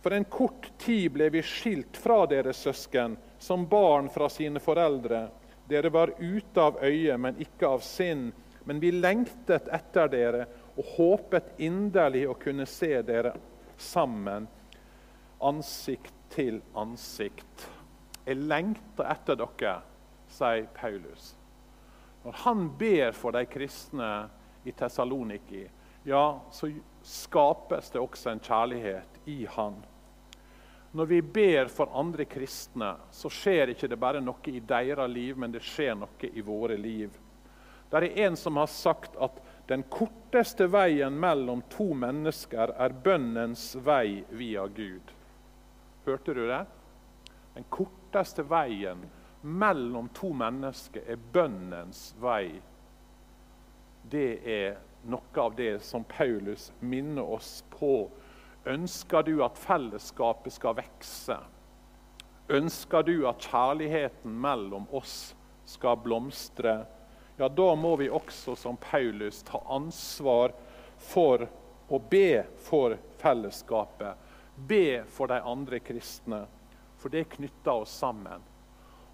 For 0.06 0.14
en 0.14 0.26
kort 0.30 0.68
tid 0.78 1.16
ble 1.16 1.32
vi 1.34 1.42
skilt 1.42 1.98
fra 1.98 2.28
dere 2.30 2.52
søsken, 2.54 3.16
som 3.42 3.64
barn 3.66 4.06
fra 4.14 4.28
sine 4.30 4.62
foreldre. 4.62 5.24
Dere 5.66 5.90
var 5.90 6.12
ute 6.20 6.62
av 6.62 6.76
øye, 6.78 7.16
men 7.18 7.40
ikke 7.42 7.72
av 7.74 7.82
sinn. 7.82 8.28
Men 8.70 8.78
vi 8.84 8.92
lengtet 8.94 9.66
etter 9.74 10.12
dere 10.14 10.44
og 10.76 10.92
håpet 10.92 11.56
inderlig 11.58 12.22
å 12.30 12.36
kunne 12.38 12.68
se 12.70 13.00
dere 13.08 13.32
sammen, 13.82 14.46
ansikt 15.42 16.14
til 16.38 16.62
ansikt. 16.78 17.66
Jeg 18.28 18.46
lengter 18.46 19.10
etter 19.10 19.42
dere, 19.42 19.74
sier 20.38 20.70
Paulus. 20.78 21.32
Når 22.28 22.40
han 22.44 22.64
ber 22.78 23.18
for 23.18 23.34
de 23.34 23.42
kristne 23.50 24.14
i 24.70 24.78
Tessaloniki, 24.78 25.66
ja, 26.06 26.28
så 26.54 26.70
skapes 27.02 27.90
det 27.90 28.06
også 28.06 28.36
en 28.36 28.46
kjærlighet 28.52 29.22
i 29.34 29.42
han. 29.58 29.82
Når 30.96 31.06
vi 31.06 31.22
ber 31.22 31.68
for 31.68 31.92
andre 31.92 32.24
kristne, 32.26 32.94
så 33.12 33.28
skjer 33.28 33.74
ikke 33.74 33.90
det 33.92 33.98
bare 34.00 34.22
noe 34.24 34.48
i 34.48 34.62
deres 34.64 35.10
liv, 35.12 35.36
men 35.36 35.52
det 35.52 35.60
skjer 35.68 35.98
noe 36.00 36.30
i 36.32 36.44
våre 36.46 36.78
liv. 36.80 37.12
Det 37.92 38.00
er 38.00 38.22
en 38.26 38.38
som 38.40 38.56
har 38.56 38.72
sagt 38.72 39.18
at 39.20 39.42
den 39.68 39.84
korteste 39.92 40.70
veien 40.72 41.18
mellom 41.20 41.66
to 41.74 41.90
mennesker 42.00 42.72
er 42.80 42.96
bønnens 43.04 43.74
vei 43.84 44.24
via 44.30 44.64
Gud. 44.72 45.12
Hørte 46.06 46.34
du 46.38 46.46
det? 46.48 46.64
Den 47.58 47.68
korteste 47.70 48.48
veien 48.48 49.04
mellom 49.42 50.08
to 50.16 50.32
mennesker 50.32 51.12
er 51.12 51.20
bønnens 51.34 52.14
vei. 52.24 52.54
Det 54.08 54.30
er 54.48 54.78
noe 55.12 55.44
av 55.44 55.60
det 55.60 55.82
som 55.84 56.08
Paulus 56.08 56.72
minner 56.80 57.36
oss 57.36 57.66
på. 57.70 58.08
Ønsker 58.66 59.24
du 59.24 59.44
at 59.46 59.60
fellesskapet 59.62 60.54
skal 60.56 60.78
vokse? 60.80 61.38
Ønsker 62.50 63.06
du 63.06 63.28
at 63.30 63.46
kjærligheten 63.46 64.34
mellom 64.42 64.88
oss 64.90 65.36
skal 65.70 66.00
blomstre? 66.02 66.80
Ja, 67.38 67.50
da 67.50 67.68
må 67.76 67.96
vi 68.02 68.10
også 68.10 68.56
som 68.58 68.78
Paulus 68.82 69.44
ta 69.46 69.62
ansvar 69.70 70.56
for 70.98 71.46
å 71.90 72.02
be 72.10 72.42
for 72.66 72.98
fellesskapet. 73.22 74.18
Be 74.56 75.04
for 75.14 75.30
de 75.30 75.42
andre 75.46 75.80
kristne, 75.84 76.46
for 76.98 77.14
det 77.14 77.28
knytter 77.36 77.84
oss 77.84 77.94
sammen. 78.02 78.42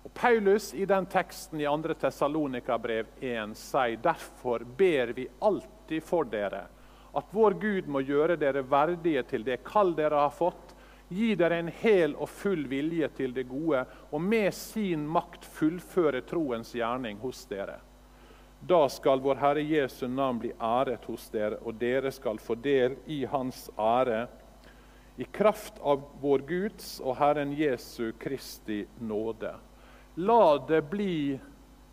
Og 0.03 0.13
Paulus 0.13 0.71
i 0.73 0.85
den 0.85 1.05
teksten 1.11 1.59
i 1.59 1.67
2. 1.67 1.95
Tessalonika-brev 2.01 3.09
1 3.19 3.57
sier 3.57 3.99
derfor 4.01 4.63
ber 4.63 5.11
vi 5.17 5.27
alltid 5.39 6.03
for 6.07 6.29
dere 6.29 6.69
at 7.13 7.33
vår 7.35 7.57
Gud 7.59 7.87
må 7.91 8.01
gjøre 8.05 8.37
dere 8.39 8.63
verdige 8.63 9.23
til 9.27 9.43
det 9.47 9.61
kall 9.67 9.95
dere 9.97 10.23
har 10.23 10.33
fått, 10.35 10.75
gi 11.11 11.33
dere 11.35 11.57
en 11.59 11.71
hel 11.81 12.13
og 12.15 12.29
full 12.31 12.63
vilje 12.71 13.09
til 13.17 13.33
det 13.35 13.43
gode, 13.49 13.83
og 14.11 14.21
med 14.23 14.53
sin 14.55 15.03
makt 15.11 15.45
fullføre 15.57 16.23
troens 16.27 16.71
gjerning 16.75 17.19
hos 17.19 17.43
dere. 17.49 17.81
Da 18.61 18.85
skal 18.93 19.19
vår 19.19 19.39
Herre 19.41 19.63
Jesu 19.65 20.05
navn 20.07 20.39
bli 20.39 20.51
æret 20.55 21.05
hos 21.09 21.27
dere, 21.33 21.57
og 21.65 21.75
dere 21.81 22.11
skal 22.13 22.39
få 22.39 22.55
del 22.55 22.95
i 23.11 23.23
Hans 23.25 23.65
ære, 23.75 24.27
i 25.17 25.25
kraft 25.27 25.81
av 25.83 26.05
vår 26.21 26.45
Guds 26.47 26.93
og 27.03 27.17
Herren 27.19 27.51
Jesu 27.57 28.13
Kristi 28.21 28.85
nåde. 29.01 29.51
La 30.15 30.45
det 30.67 30.81
bli 30.89 31.39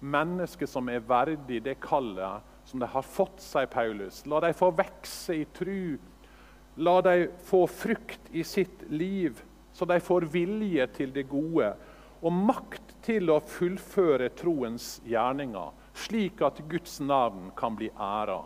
mennesker 0.01 0.71
som 0.71 0.89
er 0.93 1.03
verdig 1.05 1.59
det 1.65 1.75
kallet 1.83 2.45
som 2.69 2.81
de 2.81 2.89
har 2.93 3.03
fått, 3.03 3.41
sier 3.41 3.67
Paulus. 3.67 4.21
La 4.29 4.43
dem 4.45 4.53
få 4.55 4.69
vokse 4.77 5.39
i 5.41 5.45
tru. 5.57 5.97
La 6.77 6.99
dem 7.01 7.31
få 7.49 7.63
frukt 7.67 8.29
i 8.31 8.45
sitt 8.45 8.83
liv, 8.93 9.41
så 9.73 9.89
de 9.89 9.97
får 10.01 10.29
vilje 10.35 10.87
til 10.99 11.15
det 11.15 11.25
gode. 11.31 11.71
Og 12.21 12.35
makt 12.35 12.93
til 13.07 13.33
å 13.33 13.39
fullføre 13.41 14.29
troens 14.37 14.99
gjerninger, 15.09 15.73
slik 15.97 16.43
at 16.45 16.61
Guds 16.69 16.99
navn 17.01 17.49
kan 17.57 17.79
bli 17.79 17.89
æra. 17.95 18.43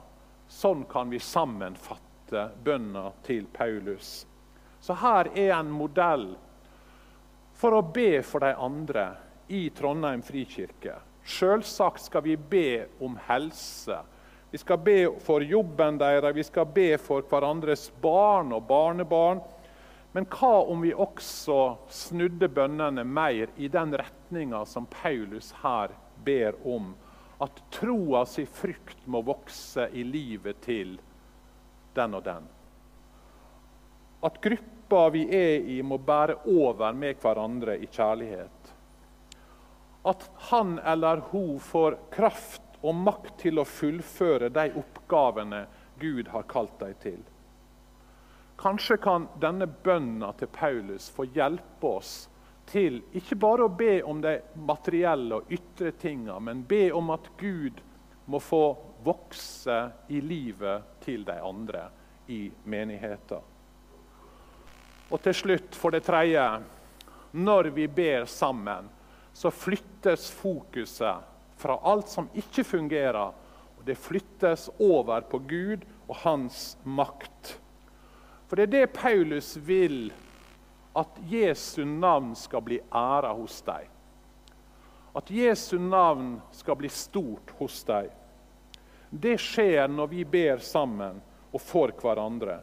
Sånn 0.47 0.87
kan 0.87 1.11
vi 1.11 1.19
sammenfatte 1.19 2.47
bønna 2.62 3.09
til 3.26 3.50
Paulus. 3.50 4.23
Så 4.79 4.95
her 5.02 5.33
er 5.35 5.57
en 5.59 5.75
modell 5.75 6.29
for 7.59 7.75
å 7.75 7.83
be 7.83 8.23
for 8.23 8.47
de 8.47 8.55
andre 8.55 9.09
i 9.50 9.67
Trondheim 9.75 10.23
frikirke. 10.23 11.00
Sjølsagt 11.23 12.07
skal 12.07 12.25
vi 12.25 12.37
be 12.37 12.87
om 13.02 13.19
helse. 13.29 13.99
Vi 14.52 14.59
skal 14.61 14.78
be 14.85 14.97
for 15.25 15.40
jobben 15.42 15.97
deres, 15.99 16.35
vi 16.37 16.44
skal 16.44 16.66
be 16.68 16.90
for 17.00 17.25
hverandres 17.25 17.87
barn 18.02 18.52
og 18.52 18.66
barnebarn. 18.68 19.40
Men 20.12 20.26
hva 20.28 20.50
om 20.68 20.82
vi 20.85 20.92
også 20.92 21.56
snudde 21.88 22.50
bønnene 22.52 23.00
mer 23.09 23.54
i 23.56 23.71
den 23.73 23.97
retninga 23.97 24.61
som 24.68 24.85
Paulus 24.92 25.54
her 25.62 25.94
ber 26.21 26.59
om? 26.68 26.92
At 27.40 27.62
troa 27.73 28.26
si 28.28 28.44
frykt 28.44 29.06
må 29.09 29.23
vokse 29.25 29.88
i 29.88 30.04
livet 30.04 30.61
til 30.68 30.99
den 31.97 32.21
og 32.21 32.28
den. 32.28 32.44
At 34.23 34.37
gruppa 34.44 35.06
vi 35.16 35.25
er 35.32 35.64
i, 35.64 35.80
må 35.80 35.97
bære 35.97 36.42
over 36.52 36.92
med 36.92 37.16
hverandre 37.25 37.80
i 37.80 37.88
kjærlighet 37.88 38.62
at 40.02 40.30
han 40.50 40.78
eller 40.78 41.16
hun 41.30 41.61
får 41.61 41.97
kraft 42.11 42.62
og 42.83 42.95
makt 42.99 43.37
til 43.45 43.61
å 43.62 43.69
fullføre 43.69 44.51
de 44.53 44.67
oppgavene 44.79 45.65
Gud 46.03 46.29
har 46.33 46.49
kalt 46.51 46.75
dem 46.81 46.95
til. 47.03 47.21
Kanskje 48.59 48.99
kan 49.03 49.27
denne 49.43 49.67
bønna 49.67 50.33
til 50.39 50.51
Paulus 50.55 51.09
få 51.11 51.27
hjelpe 51.35 51.95
oss 51.99 52.12
til 52.71 53.01
ikke 53.19 53.39
bare 53.43 53.67
å 53.67 53.75
be 53.75 53.97
om 54.07 54.21
de 54.23 54.37
materielle 54.55 55.41
og 55.41 55.51
ytre 55.53 55.93
tinga, 55.99 56.39
men 56.39 56.62
be 56.67 56.91
om 56.95 57.11
at 57.15 57.27
Gud 57.39 57.81
må 58.31 58.39
få 58.39 58.65
vokse 59.03 59.79
i 60.15 60.21
livet 60.23 61.03
til 61.03 61.25
de 61.27 61.39
andre 61.43 61.89
i 62.31 62.45
menigheten. 62.65 63.51
Og 65.12 65.21
til 65.21 65.35
slutt, 65.37 65.75
for 65.77 65.93
det 65.93 66.05
tredje, 66.07 66.45
når 67.33 67.73
vi 67.75 67.89
ber 67.91 68.25
sammen, 68.31 68.89
så 69.33 69.51
flyttes 69.51 70.31
fokuset 70.37 71.32
fra 71.62 71.78
alt 71.87 72.11
som 72.11 72.28
ikke 72.35 72.64
fungerer, 72.66 73.33
og 73.78 73.87
det 73.87 73.99
flyttes 73.99 74.69
over 74.83 75.25
på 75.31 75.38
Gud 75.47 75.87
og 76.09 76.16
hans 76.25 76.76
makt. 76.83 77.57
For 78.50 78.59
det 78.59 78.69
er 78.69 78.73
det 78.75 78.97
Paulus 78.99 79.54
vil, 79.57 80.11
at 80.99 81.21
Jesu 81.31 81.85
navn 81.88 82.35
skal 82.37 82.64
bli 82.66 82.81
æra 82.92 83.33
hos 83.33 83.62
deg. 83.64 83.87
At 85.16 85.31
Jesu 85.33 85.78
navn 85.81 86.35
skal 86.52 86.76
bli 86.81 86.90
stort 86.92 87.54
hos 87.59 87.78
deg. 87.88 88.11
Det 89.09 89.38
skjer 89.40 89.88
når 89.92 90.12
vi 90.12 90.25
ber 90.25 90.61
sammen 90.64 91.19
og 91.52 91.61
for 91.61 91.92
hverandre. 91.97 92.59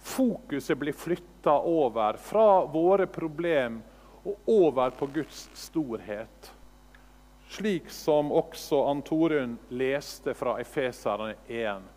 Fokuset 0.00 0.78
blir 0.80 0.96
flytta 0.96 1.58
over 1.60 2.16
fra 2.20 2.64
våre 2.72 3.06
problem 3.06 3.82
og 4.24 4.48
over 4.48 4.96
på 4.96 5.08
Guds 5.12 5.48
storhet. 5.56 6.52
Slik 7.50 7.90
som 7.90 8.28
også 8.32 8.84
Antorun 8.86 9.56
leste 9.74 10.36
fra 10.38 10.52
Efeserne 10.62 11.32
1. 11.48 11.88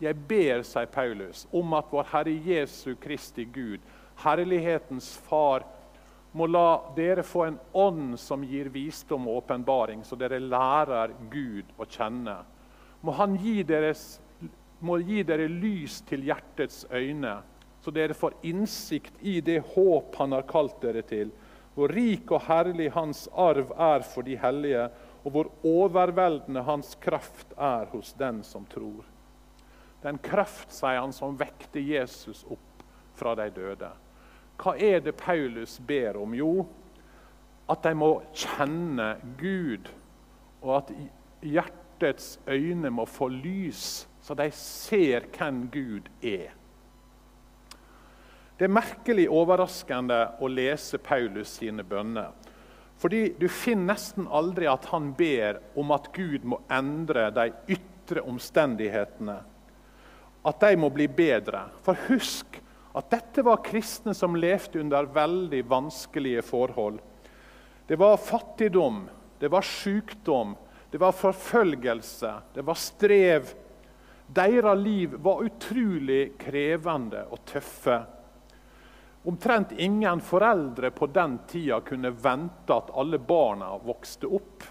Jeg 0.00 0.16
ber, 0.30 0.62
sier 0.64 0.88
Paulus, 0.88 1.42
om 1.52 1.74
at 1.76 1.90
vår 1.92 2.08
Herre 2.08 2.32
Jesu 2.46 2.94
Kristi 2.96 3.44
Gud, 3.44 3.84
herlighetens 4.24 5.10
Far, 5.26 5.66
må 6.32 6.48
la 6.48 6.80
dere 6.96 7.22
få 7.22 7.44
en 7.50 7.60
ånd 7.76 8.16
som 8.18 8.46
gir 8.48 8.72
visdom 8.72 9.28
og 9.28 9.42
åpenbaring, 9.42 10.00
så 10.08 10.16
dere 10.16 10.40
lærer 10.40 11.12
Gud 11.28 11.76
å 11.76 11.84
kjenne. 11.84 12.40
Må 13.04 13.12
Han 13.20 13.36
gi, 13.36 13.58
deres, 13.62 14.22
må 14.80 14.96
gi 15.04 15.20
dere 15.22 15.52
lys 15.52 16.00
til 16.08 16.24
hjertets 16.30 16.86
øyne, 16.88 17.42
så 17.84 17.92
dere 17.92 18.16
får 18.16 18.40
innsikt 18.48 19.20
i 19.20 19.42
det 19.44 19.60
håp 19.76 20.16
Han 20.16 20.32
har 20.32 20.48
kalt 20.48 20.80
dere 20.80 21.04
til, 21.04 21.28
hvor 21.74 21.90
rik 21.90 22.30
og 22.30 22.44
herlig 22.46 22.92
Hans 22.94 23.26
arv 23.30 23.72
er 23.74 24.04
for 24.06 24.26
de 24.26 24.36
hellige, 24.38 24.86
og 25.24 25.34
hvor 25.34 25.50
overveldende 25.66 26.62
Hans 26.62 26.94
kraft 27.02 27.52
er 27.58 27.90
hos 27.92 28.12
den 28.18 28.42
som 28.46 28.66
tror. 28.70 29.04
Den 30.04 30.18
kraft, 30.22 30.72
sier 30.72 31.00
han, 31.00 31.14
som 31.16 31.38
vekte 31.40 31.80
Jesus 31.80 32.44
opp 32.44 32.84
fra 33.16 33.32
de 33.38 33.48
døde. 33.54 33.88
Hva 34.60 34.74
er 34.76 35.00
det 35.02 35.16
Paulus 35.18 35.78
ber 35.82 36.18
om? 36.20 36.34
Jo, 36.36 36.66
at 37.70 37.82
de 37.86 37.94
må 37.96 38.10
kjenne 38.36 39.14
Gud, 39.40 39.88
og 40.60 40.76
at 40.82 40.92
hjertets 41.44 42.36
øyne 42.46 42.92
må 42.92 43.08
få 43.08 43.30
lys, 43.32 44.04
så 44.22 44.36
de 44.36 44.50
ser 44.56 45.26
hvem 45.32 45.64
Gud 45.72 46.12
er. 46.22 46.52
Det 48.54 48.68
er 48.68 48.70
merkelig 48.70 49.24
overraskende 49.34 50.18
å 50.38 50.48
lese 50.48 51.00
Paulus 51.02 51.56
sine 51.58 51.82
bønner. 51.82 52.30
Fordi 53.02 53.34
Du 53.38 53.48
finner 53.48 53.94
nesten 53.94 54.28
aldri 54.30 54.68
at 54.70 54.86
han 54.92 55.10
ber 55.18 55.58
om 55.74 55.90
at 55.90 56.12
Gud 56.14 56.44
må 56.46 56.60
endre 56.70 57.30
de 57.34 57.48
ytre 57.74 58.22
omstendighetene. 58.22 59.40
At 60.44 60.60
de 60.60 60.76
må 60.76 60.92
bli 60.94 61.08
bedre. 61.08 61.64
For 61.82 61.98
husk 62.06 62.60
at 62.94 63.10
dette 63.10 63.42
var 63.42 63.64
kristne 63.66 64.14
som 64.14 64.36
levde 64.38 64.78
under 64.78 65.10
veldig 65.10 65.64
vanskelige 65.66 66.44
forhold. 66.46 67.00
Det 67.86 67.98
var 67.98 68.16
fattigdom, 68.16 69.08
det 69.40 69.50
var 69.50 69.66
sykdom, 69.66 70.54
det 70.90 71.00
var 71.02 71.12
forfølgelse, 71.12 72.34
det 72.54 72.62
var 72.62 72.78
strev. 72.78 73.50
Deres 74.26 74.78
liv 74.78 75.16
var 75.18 75.42
utrolig 75.42 76.36
krevende 76.38 77.26
og 77.34 77.42
tøffe. 77.50 77.98
Omtrent 79.24 79.72
ingen 79.72 80.20
foreldre 80.20 80.90
på 80.90 81.06
den 81.06 81.38
tida 81.48 81.80
kunne 81.80 82.10
vente 82.10 82.74
at 82.74 82.90
alle 82.92 83.18
barna 83.18 83.70
vokste 83.80 84.28
opp. 84.28 84.64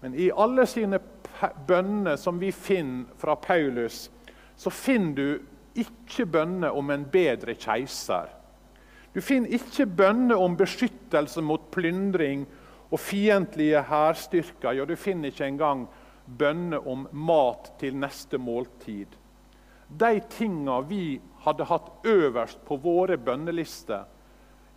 Men 0.00 0.14
i 0.14 0.28
alle 0.30 0.66
sine 0.66 0.98
bønner 1.66 2.18
som 2.20 2.38
vi 2.38 2.52
finner 2.52 3.08
fra 3.16 3.36
Paulus, 3.36 4.10
så 4.56 4.70
finner 4.70 5.14
du 5.16 5.80
ikke 5.80 6.26
bønner 6.28 6.76
om 6.76 6.90
en 6.92 7.06
bedre 7.08 7.54
keiser. 7.56 8.28
Du 9.12 9.20
finner 9.24 9.54
ikke 9.56 9.86
bønner 9.86 10.40
om 10.40 10.56
beskyttelse 10.56 11.40
mot 11.44 11.70
plyndring 11.72 12.44
og 12.92 13.00
fiendtlige 13.00 13.80
hærstyrker. 13.88 14.76
Ja, 14.76 14.84
du 14.84 14.96
finner 14.96 15.32
ikke 15.32 15.48
engang 15.48 15.86
bønner 16.26 16.84
om 16.88 17.06
mat 17.12 17.72
til 17.80 17.96
neste 17.96 18.38
måltid. 18.40 19.16
De 19.88 20.20
tinga 20.32 20.80
vi 20.88 21.20
hadde 21.42 21.66
hatt 21.66 22.06
øverst 22.06 22.62
på 22.66 22.76
våre 22.76 23.16
bønnelister, 23.18 24.04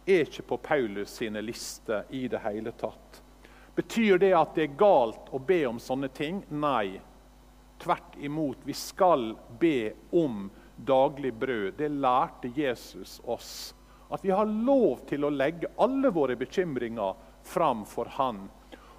er 0.05 0.25
ikke 0.25 0.45
på 0.49 0.57
Paulus 0.57 1.17
sine 1.19 1.41
lister 1.41 2.05
i 2.13 2.27
det 2.29 2.41
hele 2.45 2.73
tatt. 2.77 3.21
Betyr 3.75 4.19
det 4.21 4.31
at 4.37 4.53
det 4.55 4.69
er 4.69 4.77
galt 4.79 5.31
å 5.35 5.39
be 5.41 5.63
om 5.67 5.79
sånne 5.81 6.09
ting? 6.15 6.43
Nei. 6.49 7.01
Tvert 7.81 8.15
imot. 8.23 8.61
Vi 8.63 8.73
skal 8.77 9.33
be 9.59 9.91
om 10.15 10.45
daglig 10.75 11.33
brød. 11.33 11.73
Det 11.77 11.89
lærte 11.91 12.53
Jesus 12.55 13.19
oss. 13.25 13.73
At 14.09 14.23
vi 14.23 14.31
har 14.31 14.45
lov 14.45 15.03
til 15.09 15.25
å 15.25 15.33
legge 15.33 15.73
alle 15.81 16.13
våre 16.13 16.37
bekymringer 16.39 17.17
fram 17.43 17.83
for 17.89 18.09
Han. 18.15 18.45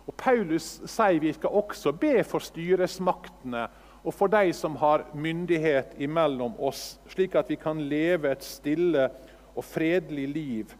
Og 0.07 0.15
Paulus 0.19 0.77
sier 0.87 1.23
vi 1.23 1.33
skal 1.35 1.57
også 1.63 1.95
be 1.99 2.21
for 2.27 2.45
styresmaktene 2.45 3.67
og 4.07 4.15
for 4.15 4.31
de 4.31 4.53
som 4.55 4.77
har 4.79 5.03
myndighet 5.19 5.97
imellom 5.99 6.55
oss, 6.63 7.01
slik 7.11 7.35
at 7.35 7.51
vi 7.51 7.59
kan 7.59 7.81
leve 7.91 8.31
et 8.31 8.45
stille 8.47 9.09
og 9.57 9.65
fredelig 9.67 10.29
liv. 10.31 10.77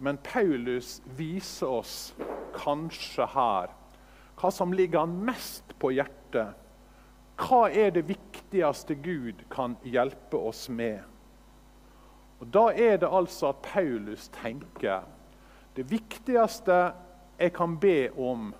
Men 0.00 0.16
Paulus 0.24 1.02
viser 1.18 1.68
oss 1.68 1.98
kanskje 2.56 3.28
her 3.34 3.76
hva 4.40 4.48
som 4.48 4.72
ligger 4.72 5.04
han 5.04 5.18
mest 5.28 5.74
på 5.76 5.90
hjertet 5.92 6.56
hva 7.40 7.70
er 7.72 7.92
det 7.94 8.04
viktigste 8.08 8.96
Gud 9.00 9.44
kan 9.52 9.76
hjelpe 9.86 10.36
oss 10.36 10.66
med? 10.68 11.00
Og 12.40 12.46
Da 12.52 12.70
er 12.72 12.96
det 13.00 13.08
altså 13.08 13.48
at 13.52 13.62
Paulus 13.62 14.28
tenker 14.32 15.04
det 15.76 15.86
viktigste 15.90 16.92
jeg 17.40 17.52
kan 17.56 17.78
be 17.80 18.10
om, 18.18 18.52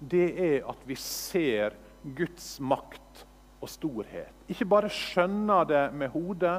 det 0.00 0.28
er 0.36 0.68
at 0.68 0.80
vi 0.84 0.94
ser 0.94 1.76
Guds 2.16 2.60
makt 2.60 2.99
og 3.60 3.68
storhet. 3.68 4.44
Ikke 4.48 4.68
bare 4.68 4.90
skjønner 4.92 5.66
det 5.68 5.82
med 5.96 6.12
hodet, 6.14 6.58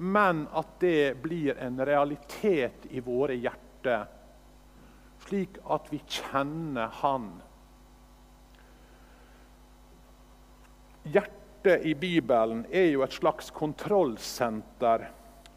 men 0.00 0.46
at 0.56 0.78
det 0.80 1.14
blir 1.22 1.58
en 1.60 1.80
realitet 1.86 2.88
i 2.90 3.02
våre 3.04 3.36
hjerter, 3.36 4.08
slik 5.26 5.60
at 5.68 5.88
vi 5.92 6.00
kjenner 6.08 6.88
Han 7.02 7.30
Hjertet 11.08 11.86
i 11.88 11.94
Bibelen 11.94 12.66
er 12.70 12.90
jo 12.92 13.00
et 13.04 13.14
slags 13.16 13.48
kontrollsenter 13.56 15.06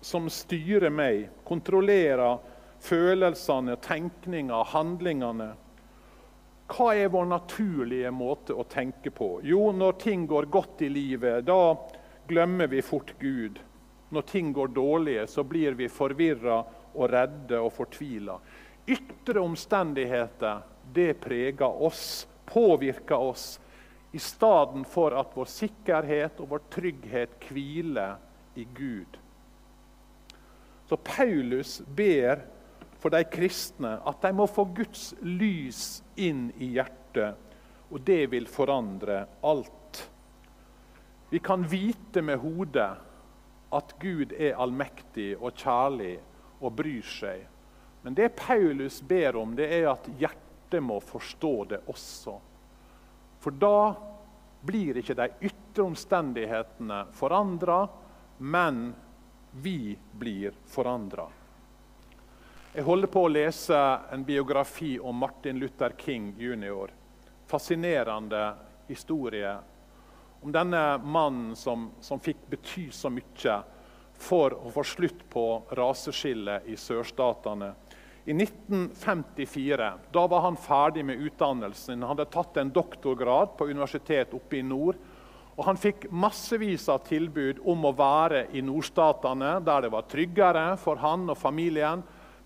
som 0.03 0.29
styrer 0.31 0.91
meg, 0.91 1.25
kontrollerer 1.43 2.39
følelsene, 2.83 3.75
tenkninga, 3.83 4.61
handlingene. 4.71 5.49
Hva 6.73 6.93
er 6.97 7.11
vår 7.13 7.27
naturlige 7.29 8.09
måte 8.11 8.55
å 8.57 8.63
tenke 8.65 9.11
på? 9.13 9.37
Jo, 9.45 9.67
når 9.71 9.99
ting 10.01 10.25
går 10.27 10.47
godt 10.49 10.81
i 10.81 10.89
livet, 10.89 11.45
da 11.45 11.75
glemmer 12.27 12.71
vi 12.71 12.81
fort 12.81 13.13
Gud. 13.19 13.59
Når 14.09 14.25
ting 14.29 14.53
går 14.53 14.73
dårlig, 14.73 15.19
så 15.29 15.43
blir 15.45 15.77
vi 15.77 15.89
forvirra 15.89 16.63
og 16.93 17.09
redde 17.09 17.59
og 17.61 17.73
fortvila. 17.73 18.39
Ytre 18.89 19.41
omstendigheter 19.41 20.63
det 20.93 21.13
preger 21.21 21.83
oss, 21.83 22.27
påvirker 22.45 23.21
oss 23.21 23.59
i 24.11 24.19
stedet 24.19 24.83
for 24.89 25.15
at 25.17 25.31
vår 25.33 25.49
sikkerhet 25.49 26.41
og 26.41 26.51
vår 26.55 26.65
trygghet 26.73 27.37
hviler 27.49 28.17
i 28.57 28.65
Gud. 28.77 29.17
Så 30.89 30.97
Paulus 30.97 31.79
ber 31.87 32.43
for 33.03 33.11
de 33.11 33.25
kristne 33.27 33.97
at 34.07 34.21
de 34.23 34.29
må 34.31 34.45
få 34.47 34.63
Guds 34.71 35.09
lys 35.27 35.99
inn 36.15 36.45
i 36.63 36.69
hjertet, 36.77 37.35
og 37.91 37.99
det 38.07 38.29
vil 38.31 38.47
forandre 38.47 39.25
alt. 39.43 39.99
Vi 41.33 41.41
kan 41.43 41.65
vite 41.67 42.23
med 42.23 42.39
hodet 42.39 42.87
at 43.75 43.91
Gud 43.99 44.31
er 44.37 44.55
allmektig 44.55 45.33
og 45.35 45.51
kjærlig 45.51 46.13
og 46.61 46.71
bryr 46.79 47.03
seg. 47.03 47.43
Men 48.07 48.15
det 48.15 48.37
Paulus 48.39 49.01
ber 49.03 49.35
om, 49.41 49.51
det 49.57 49.67
er 49.81 49.89
at 49.91 50.07
hjertet 50.19 50.79
må 50.83 51.01
forstå 51.03 51.53
det 51.75 51.83
også. 51.91 52.39
For 53.43 53.59
da 53.59 53.93
blir 54.63 55.03
ikke 55.03 55.19
de 55.19 55.27
ytre 55.43 55.89
omstendighetene 55.89 57.03
forandra, 57.19 57.83
men 58.39 58.85
vi 59.59 59.97
blir 60.15 60.55
forandra. 60.71 61.27
Jeg 62.73 62.87
holder 62.87 63.09
på 63.13 63.21
å 63.27 63.29
lese 63.29 63.79
en 64.09 64.23
biografi 64.25 64.95
om 64.97 65.19
Martin 65.21 65.59
Luther 65.61 65.93
King 65.93 66.31
jr. 66.41 66.89
Fascinerende 67.45 68.47
historie 68.87 69.51
om 70.41 70.49
denne 70.51 70.97
mannen 70.97 71.51
som, 71.53 71.91
som 72.01 72.17
fikk 72.17 72.39
bety 72.49 72.87
så 72.89 73.11
mye 73.13 73.59
for 74.17 74.55
å 74.57 74.71
få 74.73 74.85
slutt 74.89 75.21
på 75.29 75.43
raseskillet 75.77 76.65
i 76.65 76.79
sørstatene. 76.81 77.69
I 78.25 78.33
1954 78.33 79.91
da 80.17 80.25
var 80.33 80.41
han 80.47 80.57
ferdig 80.57 81.05
med 81.05 81.21
utdannelsen. 81.29 82.01
Han 82.01 82.15
hadde 82.15 82.25
tatt 82.33 82.57
en 82.57 82.73
doktorgrad 82.73 83.53
på 83.53 83.69
universitet 83.69 84.33
oppe 84.33 84.63
i 84.63 84.65
nord. 84.65 84.97
Og 85.53 85.61
Han 85.69 85.77
fikk 85.77 86.09
massevis 86.09 86.89
av 86.89 87.05
tilbud 87.05 87.61
om 87.69 87.85
å 87.85 87.93
være 87.93 88.47
i 88.57 88.65
nordstatene, 88.65 89.59
der 89.61 89.85
det 89.85 89.93
var 89.93 90.09
tryggere 90.09 90.67
for 90.81 90.97
han 91.05 91.29
og 91.29 91.37
familien. 91.37 92.01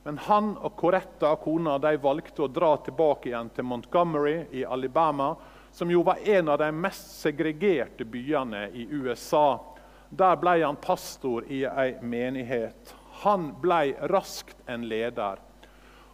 Men 0.07 0.17
han 0.17 0.53
og 0.63 0.71
Coretta, 0.79 1.33
kona, 1.35 1.73
de 1.83 1.97
valgte 1.99 2.45
å 2.45 2.47
dra 2.47 2.69
tilbake 2.79 3.27
igjen 3.27 3.49
til 3.51 3.65
Montgomery 3.67 4.37
i 4.55 4.61
Alabama, 4.63 5.33
som 5.75 5.91
jo 5.91 5.99
var 6.07 6.21
en 6.23 6.47
av 6.53 6.61
de 6.61 6.69
mest 6.71 7.09
segregerte 7.19 8.07
byene 8.07 8.69
i 8.71 8.85
USA. 8.87 9.59
Der 10.07 10.39
ble 10.39 10.53
han 10.61 10.79
pastor 10.79 11.43
i 11.51 11.65
ei 11.67 11.97
menighet. 11.99 12.93
Han 13.25 13.49
ble 13.59 13.97
raskt 14.07 14.55
en 14.71 14.87
leder. 14.87 15.43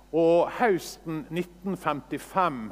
Og 0.09 0.49
høsten 0.57 1.27
1955 1.29 2.63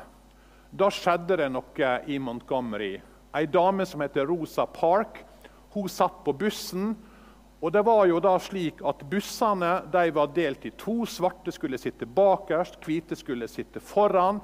da 0.74 0.90
skjedde 0.90 1.38
det 1.44 1.52
noe 1.54 1.94
i 2.10 2.18
Montgomery. 2.18 2.96
Ei 3.38 3.46
dame 3.46 3.86
som 3.86 4.02
heter 4.02 4.26
Rosa 4.26 4.66
Park, 4.66 5.22
Hun 5.78 5.88
satt 5.88 6.24
på 6.26 6.34
bussen. 6.34 6.96
Og 7.62 7.70
det 7.72 7.84
var 7.86 8.08
jo 8.10 8.18
da 8.24 8.34
slik 8.42 8.82
at 8.90 9.04
Bussene 9.06 9.84
de 9.94 10.08
var 10.16 10.32
delt 10.34 10.66
i 10.66 10.72
to. 10.74 11.04
Svarte 11.06 11.54
skulle 11.54 11.78
sitte 11.78 12.08
bakerst, 12.10 12.80
hvite 12.82 13.18
skulle 13.20 13.50
sitte 13.52 13.80
foran. 13.80 14.42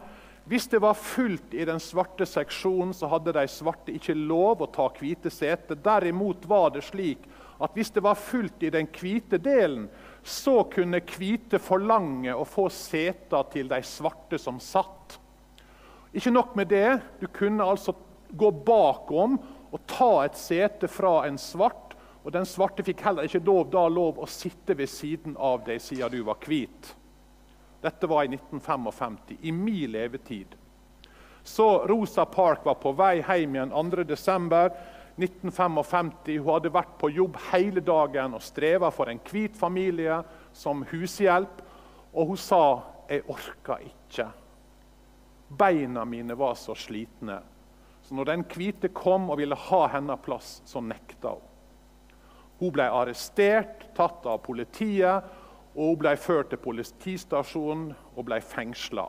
Hvis 0.47 0.69
det 0.71 0.79
var 0.79 0.93
fullt 0.93 1.55
i 1.57 1.65
den 1.67 1.81
svarte 1.83 2.27
seksjonen, 2.29 2.93
så 2.95 3.09
hadde 3.11 3.33
de 3.35 3.43
svarte 3.51 3.91
ikke 3.91 4.13
lov 4.15 4.61
å 4.63 4.69
ta 4.71 4.85
hvite 4.99 5.31
sete. 5.33 5.75
Derimot 5.75 6.45
var 6.47 6.69
det 6.75 6.85
slik 6.87 7.25
at 7.57 7.73
hvis 7.75 7.89
det 7.91 8.03
var 8.05 8.19
fullt 8.21 8.63
i 8.63 8.71
den 8.71 8.87
hvite 8.93 9.41
delen, 9.41 9.89
så 10.23 10.61
kunne 10.69 11.01
hvite 11.01 11.59
forlange 11.59 12.35
å 12.35 12.45
få 12.47 12.67
seter 12.71 13.49
til 13.51 13.67
de 13.71 13.81
svarte 13.83 14.37
som 14.39 14.61
satt. 14.61 15.17
Ikke 16.13 16.31
nok 16.31 16.55
med 16.55 16.69
det, 16.71 16.99
du 17.19 17.27
kunne 17.33 17.65
altså 17.65 17.95
gå 18.29 18.51
bakom 18.51 19.39
og 19.71 19.83
ta 19.89 20.11
et 20.25 20.37
sete 20.39 20.87
fra 20.91 21.25
en 21.27 21.39
svart. 21.41 21.86
Og 22.27 22.33
den 22.35 22.43
svarte 22.43 22.83
fikk 22.83 23.05
heller 23.07 23.23
ikke 23.23 23.39
lov, 23.39 23.69
da 23.71 23.85
lov 23.87 24.17
å 24.19 24.25
sitte 24.27 24.75
ved 24.75 24.91
siden 24.91 25.37
av 25.39 25.63
deg 25.63 25.79
siden 25.79 26.11
du 26.11 26.25
var 26.27 26.35
hvit. 26.43 26.89
Dette 27.79 28.03
var 28.11 28.25
i 28.25 28.27
1955, 28.33 29.15
i 29.47 29.51
min 29.55 29.93
levetid. 29.93 30.57
Så 31.47 31.87
Rosa 31.87 32.25
Park 32.27 32.67
var 32.67 32.75
på 32.83 32.91
vei 32.99 33.21
hjem 33.21 33.55
igjen 33.55 33.71
2.12.1955. 33.71 36.11
Hun 36.33 36.51
hadde 36.51 36.73
vært 36.75 36.99
på 36.99 37.13
jobb 37.15 37.39
hele 37.53 37.79
dagen 37.79 38.35
og 38.35 38.43
streva 38.43 38.91
for 38.91 39.07
en 39.07 39.23
hvit 39.31 39.55
familie 39.55 40.19
som 40.51 40.83
hushjelp. 40.91 41.63
Og 42.11 42.27
hun 42.33 42.37
sa 42.37 42.83
'Jeg 43.07 43.23
orka 43.29 43.79
ikke'. 43.79 44.31
Beina 45.47 46.05
mine 46.05 46.35
var 46.35 46.55
så 46.55 46.75
slitne. 46.75 47.39
Så 48.01 48.15
når 48.15 48.25
den 48.25 48.43
hvite 48.43 48.89
kom 48.89 49.29
og 49.29 49.37
ville 49.37 49.55
ha 49.55 49.87
hennes 49.87 50.19
plass, 50.19 50.61
så 50.65 50.81
nekta 50.81 51.29
hun. 51.29 51.46
Hun 52.59 52.73
ble 52.73 52.87
arrestert, 52.89 53.85
tatt 53.97 54.25
av 54.25 54.41
politiet 54.45 55.35
og 55.77 55.91
Hun 55.91 55.97
ble 56.01 56.15
ført 56.17 56.49
til 56.49 56.61
politistasjonen 56.61 57.91
og 58.15 58.25
ble 58.25 58.39
fengsla. 58.41 59.05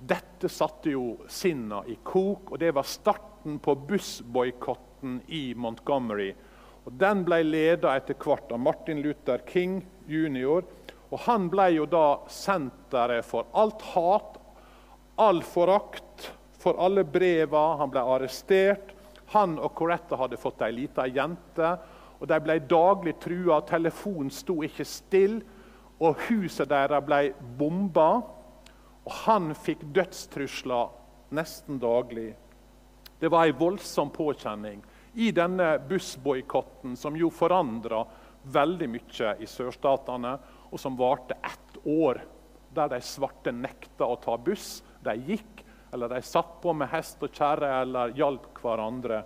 Dette 0.00 0.48
satte 0.50 0.90
jo 0.90 1.20
sinna 1.30 1.84
i 1.86 1.94
kok, 2.02 2.50
og 2.50 2.58
det 2.58 2.72
var 2.74 2.88
starten 2.88 3.60
på 3.62 3.76
bussboikotten 3.86 5.20
i 5.28 5.52
Montgomery. 5.54 6.32
Og 6.82 6.96
Den 6.98 7.22
ble 7.28 7.42
leda 7.44 7.92
etter 7.94 8.16
hvert 8.18 8.50
av 8.50 8.58
Martin 8.64 9.02
Luther 9.04 9.44
King 9.46 9.78
jr. 10.08 10.64
Og 11.10 11.18
Han 11.28 11.46
ble 11.52 11.68
jo 11.76 11.86
da 11.86 12.22
senteret 12.26 13.26
for 13.28 13.46
alt 13.52 13.84
hat, 13.92 14.40
all 15.20 15.42
forakt, 15.44 16.30
for 16.58 16.80
alle 16.80 17.04
breva. 17.04 17.76
Han 17.76 17.92
ble 17.92 18.02
arrestert. 18.02 18.96
Han 19.36 19.58
og 19.60 19.76
Coretta 19.78 20.18
hadde 20.18 20.40
fått 20.40 20.64
ei 20.66 20.72
lita 20.74 21.06
jente 21.06 21.76
og 22.20 22.28
De 22.28 22.38
ble 22.44 22.58
daglig 22.68 23.16
trua. 23.20 23.62
Telefonen 23.64 24.30
sto 24.32 24.60
ikke 24.66 24.84
stille. 24.84 25.40
Og 26.00 26.20
huset 26.28 26.68
deres 26.68 27.04
ble 27.04 27.32
bomba. 27.58 28.10
Og 29.04 29.12
han 29.24 29.50
fikk 29.56 29.86
dødstrusler 29.96 30.92
nesten 31.36 31.80
daglig. 31.80 32.34
Det 33.20 33.28
var 33.28 33.46
en 33.46 33.58
voldsom 33.58 34.10
påkjenning 34.12 34.80
i 35.20 35.30
denne 35.34 35.74
bussboikotten, 35.88 36.94
som 36.96 37.16
jo 37.18 37.28
forandra 37.34 38.04
veldig 38.48 38.88
mye 38.88 39.34
i 39.42 39.48
sørstatene, 39.48 40.36
og 40.70 40.80
som 40.80 40.96
varte 40.96 41.36
ett 41.44 41.80
år. 41.84 42.22
Der 42.70 42.88
de 42.92 43.00
svarte 43.02 43.52
nekta 43.52 44.06
å 44.06 44.16
ta 44.22 44.36
buss. 44.38 44.80
De 45.02 45.16
gikk, 45.26 45.64
eller 45.92 46.12
de 46.12 46.22
satt 46.22 46.60
på 46.62 46.72
med 46.72 46.88
hest 46.92 47.22
og 47.22 47.34
kjerre, 47.34 47.72
eller 47.82 48.14
hjalp 48.16 48.52
hverandre. 48.62 49.24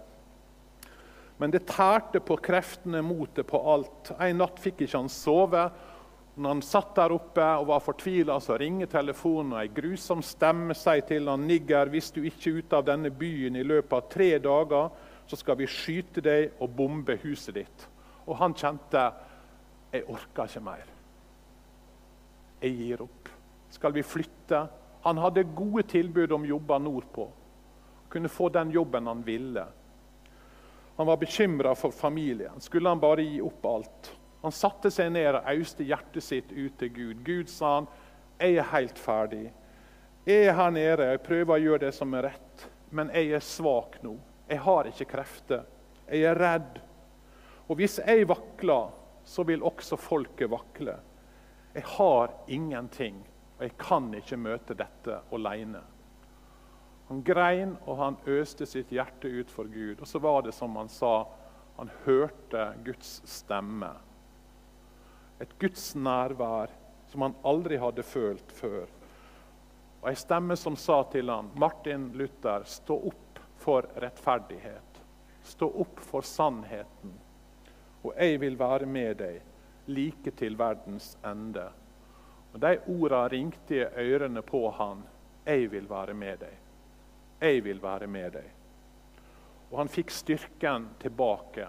Men 1.39 1.51
det 1.51 1.67
tærte 1.67 2.21
på 2.23 2.37
kreftene, 2.39 3.03
motet 3.03 3.47
på 3.47 3.59
alt. 3.59 4.13
En 4.23 4.39
natt 4.39 4.61
fikk 4.63 4.85
ikke 4.85 5.01
han 5.01 5.11
sove. 5.11 5.65
Når 6.35 6.51
han 6.51 6.63
satt 6.67 6.95
der 6.99 7.15
oppe 7.15 7.47
og 7.61 7.69
var 7.71 7.83
fortvila, 7.83 8.41
så 8.43 8.57
ringer 8.59 8.91
telefonen, 8.91 9.53
og 9.55 9.61
ei 9.63 9.71
grusom 9.75 10.23
stemme 10.23 10.75
sier 10.75 11.03
til 11.07 11.29
han, 11.31 11.47
'Nigger, 11.47 11.91
hvis 11.91 12.11
du 12.11 12.23
ikke 12.23 12.51
er 12.51 12.59
ute 12.59 12.77
av 12.77 12.87
denne 12.87 13.11
byen 13.11 13.57
i 13.57 13.63
løpet 13.63 13.93
av 13.93 14.09
tre 14.11 14.39
dager, 14.39 14.91
så 15.27 15.37
skal 15.37 15.57
vi 15.57 15.67
skyte 15.67 16.21
deg 16.21 16.53
og 16.61 16.75
bombe 16.77 17.19
huset 17.23 17.55
ditt.' 17.55 17.89
Og 18.27 18.37
han 18.37 18.55
kjente 18.55 19.13
'Jeg 19.93 20.09
orker 20.09 20.45
ikke 20.45 20.61
mer. 20.61 20.87
Jeg 22.63 22.77
gir 22.77 23.03
opp. 23.03 23.29
Skal 23.71 23.93
vi 23.93 24.03
flytte?' 24.03 24.69
Han 25.05 25.19
hadde 25.19 25.45
gode 25.45 25.83
tilbud 25.83 26.33
om 26.33 26.45
jobber 26.45 26.79
nordpå. 26.79 27.29
Kunne 28.09 28.29
få 28.29 28.49
den 28.49 28.71
jobben 28.71 29.07
han 29.07 29.27
ville. 29.27 29.67
Han 30.97 31.07
var 31.07 31.17
bekymra 31.17 31.75
for 31.75 31.91
familien. 31.91 32.61
Skulle 32.61 32.89
han 32.89 33.01
bare 33.01 33.23
gi 33.23 33.41
opp 33.43 33.67
alt? 33.67 34.13
Han 34.43 34.53
satte 34.53 34.91
seg 34.93 35.11
ned 35.15 35.39
og 35.39 35.47
auste 35.51 35.87
hjertet 35.89 36.23
sitt 36.23 36.53
ut 36.53 36.75
til 36.79 36.91
Gud. 36.93 37.23
Gud 37.25 37.49
sa 37.49 37.75
han, 37.75 37.87
'Jeg 38.39 38.57
er 38.57 38.73
helt 38.73 38.99
ferdig. 38.99 39.53
Jeg 40.27 40.47
er 40.47 40.53
her 40.53 40.71
nede, 40.71 41.05
jeg 41.11 41.23
prøver 41.23 41.55
å 41.55 41.63
gjøre 41.63 41.79
det 41.79 41.95
som 41.95 42.15
er 42.15 42.23
rett, 42.23 42.69
men 42.91 43.11
jeg 43.13 43.33
er 43.33 43.41
svak 43.41 44.03
nå. 44.03 44.17
Jeg 44.49 44.59
har 44.59 44.85
ikke 44.85 45.05
krefter. 45.05 45.65
Jeg 46.09 46.23
er 46.23 46.39
redd. 46.39 46.81
Og 47.69 47.77
hvis 47.77 47.99
jeg 48.07 48.29
vakler, 48.29 48.91
så 49.25 49.43
vil 49.43 49.63
også 49.63 49.97
folket 49.97 50.51
vakle. 50.51 50.97
Jeg 51.75 51.85
har 51.97 52.31
ingenting, 52.49 53.25
og 53.59 53.63
jeg 53.63 53.77
kan 53.79 54.15
ikke 54.15 54.37
møte 54.37 54.75
dette 54.75 55.21
alene. 55.33 55.81
Han 57.09 57.23
grein, 57.23 57.77
og 57.85 57.99
han 58.01 58.17
øste 58.27 58.67
sitt 58.67 58.93
hjerte 58.93 59.29
ut 59.29 59.51
for 59.53 59.69
Gud. 59.69 60.01
Og 60.01 60.09
så 60.09 60.19
var 60.19 60.43
det 60.43 60.55
som 60.57 60.77
han 60.77 60.89
sa, 60.89 61.27
han 61.77 61.91
hørte 62.05 62.73
Guds 62.85 63.19
stemme. 63.29 63.91
Et 65.41 65.59
Guds 65.59 65.95
nærvær 65.95 66.73
som 67.11 67.27
han 67.27 67.35
aldri 67.45 67.77
hadde 67.83 68.03
følt 68.07 68.53
før. 68.53 68.87
Og 70.01 70.09
Ei 70.11 70.17
stemme 70.19 70.57
som 70.57 70.77
sa 70.77 71.03
til 71.13 71.31
han, 71.33 71.51
Martin 71.61 72.11
Luther, 72.17 72.65
stå 72.69 72.97
opp 73.11 73.41
for 73.61 73.87
rettferdighet. 74.01 75.01
Stå 75.45 75.69
opp 75.85 76.01
for 76.01 76.25
sannheten. 76.25 77.13
Og 78.05 78.13
jeg 78.17 78.41
vil 78.41 78.59
være 78.61 78.87
med 78.87 79.17
deg 79.21 79.41
like 79.87 80.33
til 80.37 80.57
verdens 80.57 81.15
ende. 81.25 81.69
Og 82.55 82.61
De 82.61 82.77
orda 82.97 83.25
ringte 83.29 83.81
i 83.81 84.11
ørene 84.13 84.43
på 84.43 84.67
han. 84.79 85.03
Jeg 85.47 85.71
vil 85.73 85.89
være 85.91 86.15
med 86.15 86.39
deg. 86.45 86.64
'Jeg 87.41 87.65
vil 87.65 87.83
være 87.83 88.07
med 88.07 88.33
deg'. 88.33 88.53
Og 89.71 89.79
Han 89.79 89.89
fikk 89.89 90.11
styrken 90.11 90.89
tilbake, 91.01 91.67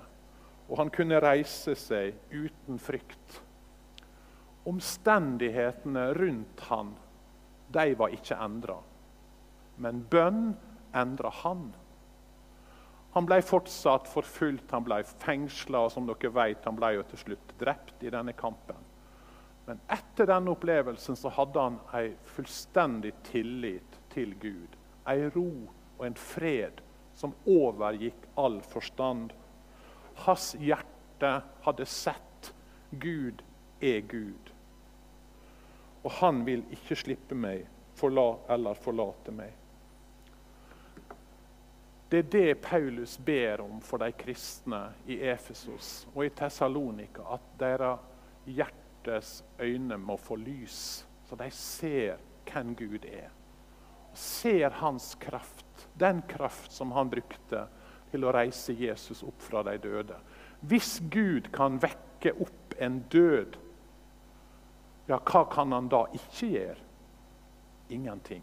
og 0.70 0.78
han 0.78 0.90
kunne 0.90 1.22
reise 1.22 1.76
seg 1.76 2.14
uten 2.32 2.80
frykt. 2.82 3.42
Omstendighetene 4.66 6.14
rundt 6.18 6.60
han, 6.70 6.96
de 7.70 7.96
var 7.98 8.14
ikke 8.14 8.38
endra. 8.42 8.78
Men 9.78 10.06
bønn 10.10 10.56
endra 10.96 11.30
han. 11.44 11.68
Han 13.14 13.28
ble 13.30 13.40
fortsatt 13.46 14.10
forfulgt, 14.12 14.72
han 14.72 14.84
ble 14.84 15.04
fengsla, 15.04 15.86
og 15.86 15.94
som 15.94 16.08
dere 16.10 16.34
vet, 16.34 16.66
han 16.66 16.76
ble 16.76 16.96
jo 16.98 17.04
til 17.12 17.22
slutt 17.22 17.54
drept 17.62 18.04
i 18.04 18.12
denne 18.14 18.34
kampen. 18.38 18.82
Men 19.66 19.80
etter 19.90 20.30
denne 20.30 20.52
opplevelsen 20.54 21.18
så 21.18 21.32
hadde 21.34 21.62
han 21.62 21.78
en 21.98 22.18
fullstendig 22.36 23.14
tillit 23.30 24.02
til 24.14 24.36
Gud 24.42 24.76
ei 25.10 25.30
ro 25.30 25.50
og 25.98 26.06
en 26.06 26.18
fred 26.20 26.82
som 27.16 27.34
overgikk 27.48 28.28
all 28.36 28.60
forstand. 28.62 29.34
Hans 30.26 30.54
hjerte 30.60 31.32
hadde 31.66 31.86
sett 31.90 32.54
Gud 32.92 33.44
er 33.82 34.02
Gud. 34.02 34.52
Og 36.04 36.12
han 36.20 36.44
vil 36.46 36.66
ikke 36.76 36.98
slippe 37.00 37.38
meg 37.38 37.66
forla 37.96 38.28
eller 38.52 38.78
forlate 38.78 39.34
meg. 39.36 39.54
Det 42.12 42.20
er 42.22 42.28
det 42.32 42.62
Paulus 42.62 43.16
ber 43.18 43.64
om 43.64 43.80
for 43.82 44.04
de 44.04 44.12
kristne 44.14 44.82
i 45.10 45.18
Efesos 45.26 46.06
og 46.14 46.22
i 46.28 46.34
Tessalonika. 46.38 47.26
At 47.34 47.48
deres 47.60 48.04
hjertes 48.46 49.40
øyne 49.60 49.98
må 49.98 50.18
få 50.22 50.38
lys, 50.38 51.06
så 51.26 51.36
de 51.40 51.50
ser 51.52 52.22
hvem 52.46 52.76
Gud 52.78 53.10
er 53.10 53.34
ser 54.16 54.70
hans 54.70 55.16
kraft, 55.16 55.88
den 55.94 56.22
kraft 56.28 56.72
som 56.72 56.92
han 56.92 57.10
brukte 57.10 57.66
til 58.12 58.26
å 58.26 58.34
reise 58.36 58.74
Jesus 58.74 59.24
opp 59.28 59.42
fra 59.44 59.64
de 59.68 59.76
døde. 59.84 60.18
Hvis 60.66 60.98
Gud 61.12 61.52
kan 61.56 61.80
vekke 61.84 62.36
opp 62.42 62.76
en 62.80 63.02
død, 63.12 63.58
ja, 65.06 65.20
hva 65.20 65.44
kan 65.52 65.74
han 65.76 65.90
da 65.92 66.06
ikke 66.16 66.50
gjøre? 66.50 66.82
Ingenting. 67.94 68.42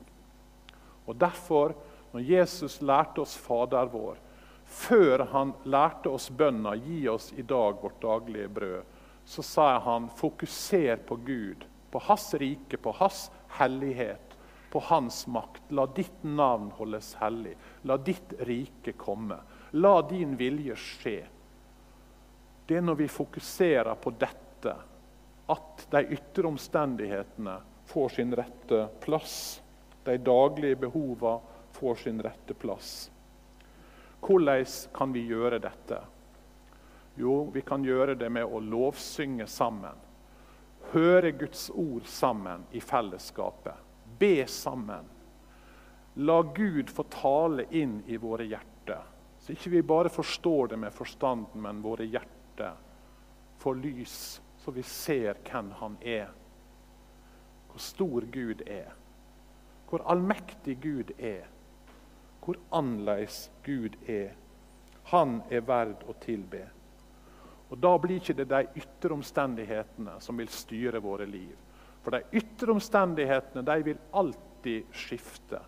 Og 1.08 1.16
Derfor, 1.18 1.74
når 2.12 2.28
Jesus 2.28 2.78
lærte 2.84 3.24
oss 3.24 3.34
Fader 3.34 3.88
vår, 3.90 4.20
før 4.72 5.24
han 5.32 5.54
lærte 5.64 6.12
oss 6.12 6.30
bønna 6.30 6.76
'Gi 6.76 7.08
oss 7.08 7.32
i 7.36 7.42
dag 7.42 7.82
vårt 7.82 8.00
daglige 8.02 8.48
brød', 8.48 8.84
så 9.24 9.42
sa 9.42 9.78
han 9.78 10.08
'fokuser 10.08 10.96
på 10.96 11.16
Gud', 11.16 11.66
på 11.90 11.98
Hans 11.98 12.34
rike, 12.34 12.76
på 12.76 12.92
Hans 12.92 13.30
hellighet 13.48 14.31
på 14.72 14.80
hans 14.80 15.26
makt. 15.26 15.62
La 15.68 15.86
ditt 15.86 16.22
navn 16.22 16.70
holdes 16.70 17.14
hellig. 17.20 17.56
La 17.82 17.96
ditt 17.96 18.32
rike 18.38 18.92
komme. 18.92 19.36
La 19.70 20.02
din 20.08 20.36
vilje 20.36 20.76
skje. 20.76 21.18
Det 22.66 22.78
er 22.78 22.86
når 22.86 23.02
vi 23.02 23.08
fokuserer 23.08 23.94
på 24.00 24.14
dette, 24.16 24.72
at 25.52 25.84
de 25.92 26.02
ytre 26.16 26.48
omstendighetene 26.48 27.58
får 27.92 28.16
sin 28.16 28.32
rette 28.32 28.86
plass. 29.04 29.36
De 30.08 30.16
daglige 30.16 30.80
behovene 30.86 31.60
får 31.76 32.00
sin 32.06 32.24
rette 32.24 32.54
plass. 32.54 33.10
Hvordan 34.24 34.64
kan 34.96 35.12
vi 35.12 35.26
gjøre 35.28 35.60
dette? 35.60 36.00
Jo, 37.20 37.50
vi 37.52 37.60
kan 37.60 37.84
gjøre 37.84 38.16
det 38.16 38.32
med 38.32 38.48
å 38.48 38.60
lovsynge 38.64 39.46
sammen. 39.46 40.00
Høre 40.96 41.36
Guds 41.36 41.68
ord 41.76 42.08
sammen 42.08 42.64
i 42.72 42.80
fellesskapet. 42.80 43.91
Be 44.22 44.46
sammen. 44.46 45.08
La 46.14 46.42
Gud 46.42 46.90
få 46.90 47.02
tale 47.02 47.64
inn 47.74 47.96
i 48.06 48.16
våre 48.22 48.44
hjerter. 48.46 49.00
Så 49.42 49.56
ikke 49.56 49.72
vi 49.72 49.80
bare 49.82 50.12
forstår 50.14 50.68
det 50.70 50.76
med 50.78 50.94
forstanden, 50.94 51.62
men 51.64 51.80
våre 51.82 52.06
hjerter 52.06 52.76
får 53.58 53.80
lys, 53.82 54.14
så 54.62 54.70
vi 54.70 54.84
ser 54.86 55.40
hvem 55.48 55.72
Han 55.80 55.96
er. 56.06 56.30
Hvor 57.66 57.82
stor 57.82 58.28
Gud 58.30 58.62
er. 58.66 58.92
Hvor 59.90 60.06
allmektig 60.06 60.78
Gud 60.86 61.10
er. 61.18 61.50
Hvor 62.44 62.62
annerledes 62.70 63.50
Gud 63.66 63.98
er. 64.06 64.36
Han 65.10 65.40
er 65.50 65.66
verd 65.66 66.06
å 66.06 66.14
tilbe. 66.22 66.62
Og 67.70 67.78
Da 67.78 67.96
blir 67.98 68.22
ikke 68.22 68.38
det 68.38 68.48
de 68.54 68.62
ytre 68.84 69.18
omstendighetene 69.18 70.20
som 70.22 70.38
vil 70.38 70.54
styre 70.62 71.02
våre 71.02 71.26
liv. 71.26 71.58
For 72.02 72.16
de 72.16 72.38
ytre 72.38 72.74
omstendighetene 72.74 73.62
de 73.66 73.76
vil 73.86 74.00
alltid 74.10 74.94
skifte. 74.94 75.60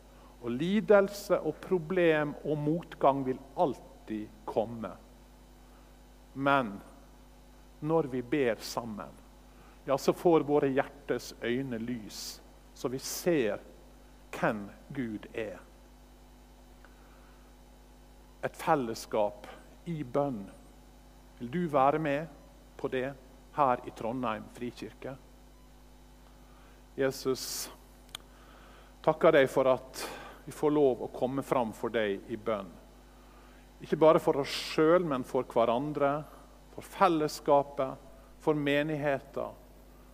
Og 0.45 0.51
lidelse 0.53 1.39
og 1.41 1.57
problem 1.63 2.35
og 2.45 2.59
motgang 2.61 3.23
vil 3.25 3.39
alltid 3.57 4.43
komme. 4.45 4.91
Men 6.35 6.75
når 7.81 8.11
vi 8.13 8.23
ber 8.23 8.57
sammen, 8.61 9.13
ja, 9.85 9.97
så 9.99 10.13
får 10.13 10.45
våre 10.49 10.73
hjertes 10.73 11.35
øyne 11.43 11.79
lys, 11.79 12.41
så 12.75 12.89
vi 12.89 12.99
ser 12.99 13.61
hvem 14.35 14.67
Gud 14.89 15.29
er. 15.33 15.61
Et 18.45 18.57
fellesskap 18.57 19.47
i 19.89 20.03
bønn 20.03 20.43
vil 21.39 21.51
du 21.51 21.63
være 21.69 21.99
med 21.99 22.27
på 22.77 22.89
det 22.89 23.13
her 23.57 23.87
i 23.87 23.93
Trondheim 23.97 24.45
frikirke? 24.57 25.15
Jesus, 26.95 27.71
takker 29.03 29.35
deg 29.35 29.49
for 29.51 29.67
at 29.73 30.05
vi 30.45 30.53
får 30.55 30.71
lov 30.71 31.03
å 31.03 31.11
komme 31.11 31.43
fram 31.43 31.73
for 31.75 31.91
deg 31.91 32.31
i 32.31 32.37
bønn. 32.39 32.71
Ikke 33.83 33.99
bare 33.99 34.21
for 34.23 34.39
oss 34.45 34.53
sjøl, 34.75 35.03
men 35.03 35.27
for 35.27 35.49
hverandre, 35.51 36.13
for 36.75 36.87
fellesskapet, 36.87 37.99
for 38.39 38.55
menigheten, 38.55 39.59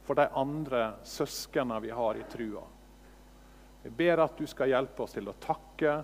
for 0.07 0.17
de 0.17 0.27
andre 0.41 0.87
søsknene 1.05 1.81
vi 1.85 1.93
har 1.95 2.17
i 2.17 2.25
trua. 2.33 2.65
Jeg 3.85 3.93
ber 3.97 4.25
at 4.25 4.41
du 4.41 4.47
skal 4.49 4.73
hjelpe 4.73 5.05
oss 5.05 5.15
til 5.17 5.29
å 5.29 5.37
takke 5.41 5.95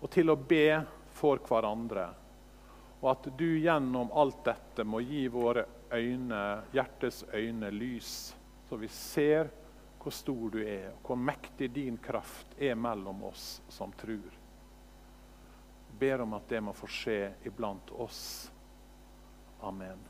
og 0.00 0.08
til 0.14 0.30
å 0.30 0.38
be 0.38 0.80
for 1.14 1.42
hverandre. 1.46 2.06
Og 3.00 3.10
at 3.12 3.30
du 3.38 3.48
gjennom 3.58 4.12
alt 4.14 4.44
dette 4.46 4.84
må 4.86 5.02
gi 5.02 5.26
våre 5.32 5.66
øyne, 5.90 6.42
hjertes 6.74 7.24
øyne 7.34 7.70
lys, 7.74 8.34
så 8.68 8.78
vi 8.78 8.88
ser 8.92 9.50
hvor 10.00 10.12
stor 10.12 10.50
du 10.50 10.60
er, 10.64 10.90
og 10.94 11.10
hvor 11.10 11.18
mektig 11.20 11.70
din 11.74 11.98
kraft 12.00 12.54
er 12.58 12.74
mellom 12.74 13.24
oss 13.28 13.60
som 13.68 13.92
tror. 13.92 14.38
Ber 16.00 16.24
om 16.24 16.32
at 16.38 16.48
det 16.48 16.62
må 16.64 16.72
få 16.72 16.88
skje 16.88 17.18
iblant 17.44 17.92
oss. 18.00 18.22
Amen. 19.60 20.09